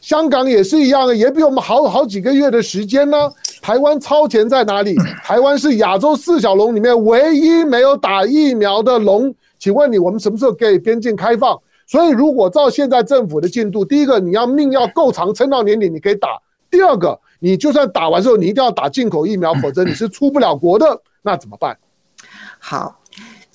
[0.05, 3.17] 香港也是一样的，也比我们好好几个月的时间呢。
[3.59, 4.95] 台湾超前在哪里？
[5.25, 9.33] 台湾是亚洲四小龙里面唯一没有打疫苗的龙。
[9.57, 11.59] 请问你，我们什么时候给边境开放？
[11.87, 16.39] 所以，如果照现在政府的进度，第一个你要命要够长，撑到年底你可以打；
[16.69, 21.01] 第二个，你就算打完之后，你一定要打进口疫苗，否则你是出不了国的。
[21.23, 21.75] 那怎么办？
[22.59, 22.99] 好。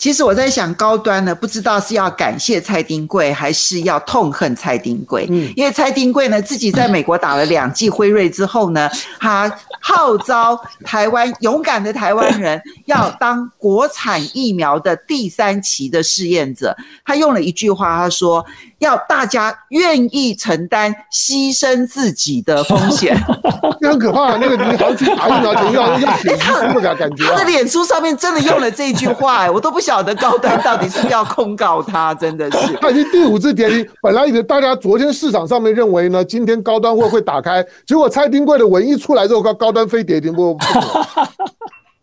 [0.01, 5.27] 其实我在想，高端呢，不知道是要感谢蔡丁贵，还是要痛恨蔡丁贵。
[5.29, 8.89] 嗯，因为蔡丁贵呢，自己在美国打了两剂辉瑞之后呢，
[9.21, 16.75] 他号召台湾勇敢的台湾人 要当国产疫苗的第三期的试验者。
[17.05, 18.43] 他用了一句话，他说。
[18.81, 23.17] 要大家愿意承担牺牲自己的风险，
[23.81, 24.37] 很可怕。
[24.37, 27.25] 那个你好像去打疫苗前要 要写书的感觉。
[27.25, 32.75] 他的脸书上面真的用了这句话，哎，我都不晓得高端到底是要控告他， 真的是。
[32.81, 40.55] 他已经第五次跌停，本来以为大家昨天市场上面认为呢，今天高端会会打开，结果蔡丁贵的文一出来之后，高高端非跌停不。
[40.55, 40.65] 不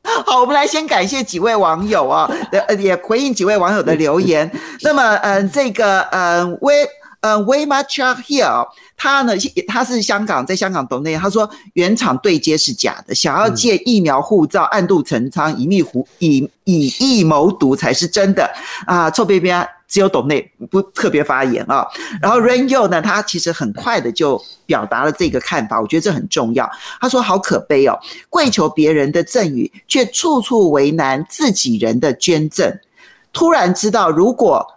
[0.25, 2.29] 好，我们来先感谢几位网友啊，
[2.67, 4.49] 呃，也回应几位网友的留言。
[4.81, 6.87] 那么，嗯、呃，这个，呃，威，
[7.21, 9.33] 呃，威马查 here，他呢，
[9.67, 18.49] 他是香港，在香港岛内，他说原厂对接是假的，想要借疫苗护照暗度陈仓，以密胡，以以疫谋独才是真的
[18.85, 19.67] 啊，臭边边。
[19.89, 21.87] 只有董内不特别发言啊，
[22.21, 26.69] 然后 Rain Yo 呢，他其实很快的就表达了这个看法，我觉得这很重要。
[26.99, 27.97] 他说：“好可悲哦，
[28.29, 32.69] 跪求别人的赠与，却处处为难自己人的捐赠。
[33.31, 34.67] 突然知道，如果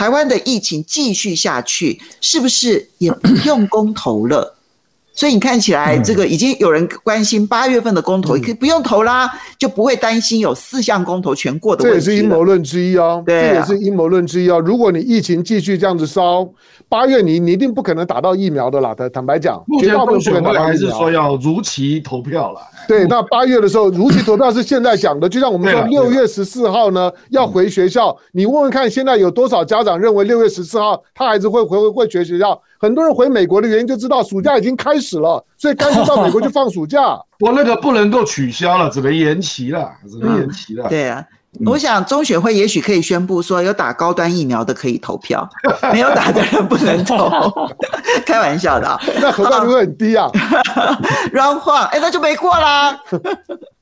[0.00, 4.56] 台湾的疫情继续下去，是不是也不用公投了？
[5.12, 12.06] 所以你看起来这个已经有人关心八月份的公投，可以不用投啦，就不会担心有四项公投全过的问题。
[12.06, 14.58] 这也是阴谋论之一哦，对，这也是阴谋论之一哦。
[14.58, 16.48] 如果你疫情继续这样子烧，
[16.90, 18.92] 八月你你一定不可能打到疫苗的啦。
[18.92, 22.60] 坦坦白讲，目前候选会还是说要如期投票了。
[22.88, 32.60] 对，那八月的时候如期投票是现在讲的，就像我们说六月十四号呢要回学校，你问问看现在有多少家长认为六月十四号他孩子会回回回学学校？
[32.80, 37.16] 很多人回美国的原因就知道暑假已经开始了，所以干脆到美国去放暑假。
[37.38, 40.86] 我那个不能够取消了，只能延期了，只能延期了。
[40.86, 41.24] 嗯、对啊，
[41.66, 45.48] 我想中选会也许可以宣布说，有打高端疫苗的可以投票，
[45.92, 47.28] 没有打的人不能投。
[48.24, 50.30] 开玩笑的啊，那投票率会很低啊。
[51.32, 52.96] Run Huang，哎，那就没过啦。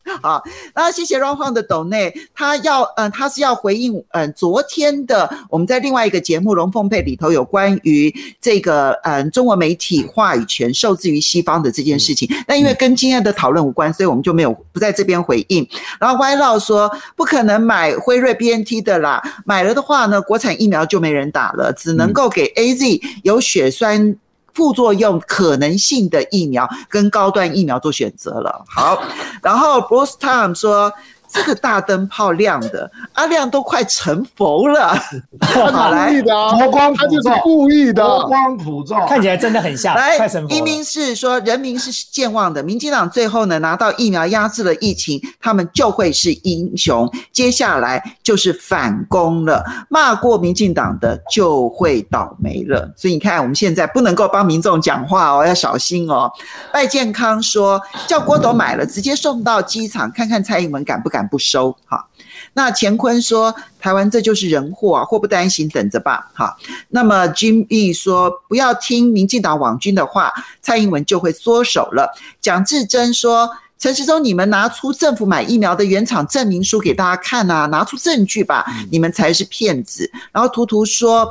[0.22, 0.42] 好，
[0.74, 12.28] 那谢谢 Ron Huang 的抖内，他要嗯，他是要回应嗯，昨天的我们在另外一个节目《龙凤配》里头有关于这个嗯，中文媒体话语权受制于西方的这件事情。
[12.46, 15.66] 那因为跟今天的讨论无关，所以我们就没有不在这边回应。
[16.00, 24.16] 然后歪绕说不可能买辉瑞 BNT 的啦，买了的话呢，国产疫苗就没人打了，只能够给 AZ 有血栓。
[24.58, 28.64] 副作用可能性的疫苗跟高端疫苗做选择了。
[28.66, 29.00] 好，
[29.40, 30.92] 然后 Bruce Tom 说。
[31.30, 34.94] 这个大灯泡亮的，阿亮都快成佛了。
[35.40, 39.94] 好来，佛光他就是故意的，佛光普照，看起来真的很像。
[39.94, 40.16] 来，
[40.48, 47.06] 一鸣是说，人民是健忘的，民进党最后呢拿到疫苗压制了疫情，他们就会是英雄。
[47.30, 52.90] 接下来就是反攻了，骂过民进党的就会倒霉了。
[52.96, 56.30] 所以你看，我们现在不能够帮民众讲话哦，要小心哦。
[56.72, 61.17] 拜健康说，叫郭董买了，直接送到机场，看看蔡英文敢不敢。
[61.18, 62.06] 敢不收哈，
[62.52, 66.30] 那乾坤说台湾这就是人祸啊，祸不单行，等着吧。
[66.32, 66.56] 哈，
[66.90, 72.08] 那么 Jim E 说不要听民进党网军的话，蔡英文就会缩手了。
[72.40, 73.50] 蒋志珍说
[73.80, 80.08] 陈时中，你们拿出政府买疫苗的原厂证明书给大家看啊，拿出证据吧，你们才是骗子。
[80.30, 81.28] 然后图图说。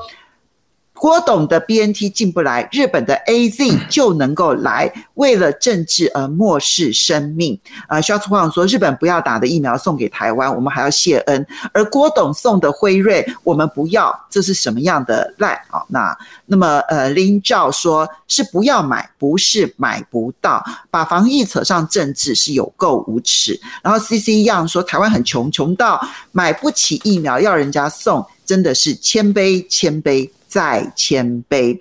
[0.99, 4.91] 郭董的 BNT 进不来，日本的 AZ 就能够来。
[5.15, 11.45] 为了政治而漠视生命，啊，肖楚旺说日本不要打的疫苗送给台湾，我们还要谢恩。
[11.73, 15.81] 而郭董送的辉瑞，我们不要，这是什么样的赖啊？
[15.87, 23.59] 那那么呃，林照说是不要买，不是买不到，把防疫扯上政治是有够无耻。
[23.81, 25.99] 然后 CC 一样说台湾很穷，穷到
[26.31, 30.29] 买不起疫苗，要人家送，真的是谦卑，谦卑。
[30.47, 31.79] 再谦卑，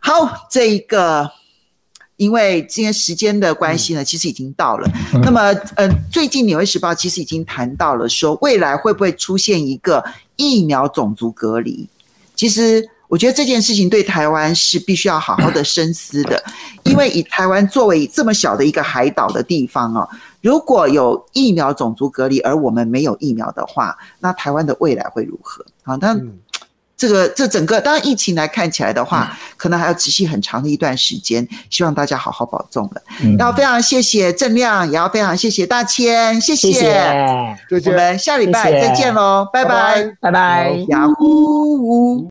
[0.00, 1.30] 好，这一个，
[2.16, 4.90] 因为今天时间的关系呢，其实已经到了。
[5.22, 5.40] 那么，
[5.76, 10.04] 呃，最近《纽约时报》其实已经谈到了，说未来会不会出现一个
[10.36, 11.88] 疫苗种族隔离？
[12.34, 16.42] 其实，我觉得这件事情对台湾是必须要好好的深思的，
[16.84, 20.08] 因为以台湾作为这么小的一个海岛的地方哦，
[20.40, 25.64] 如果有疫苗种族隔离，而我们没有疫苗的话，那台湾的未来会如何？
[25.82, 26.18] 好，那。
[27.00, 31.48] 这个这整个，当然疫情来看起来的话，可能还要持续很长的一段时间。
[31.70, 33.00] 希望大家好好保重了。
[33.38, 36.70] 要非常谢谢正亮，也要非常谢谢大千，谢谢。
[36.70, 40.72] 谢谢，我们下礼拜再见喽，拜拜，拜拜。
[40.88, 42.28] 雅虎。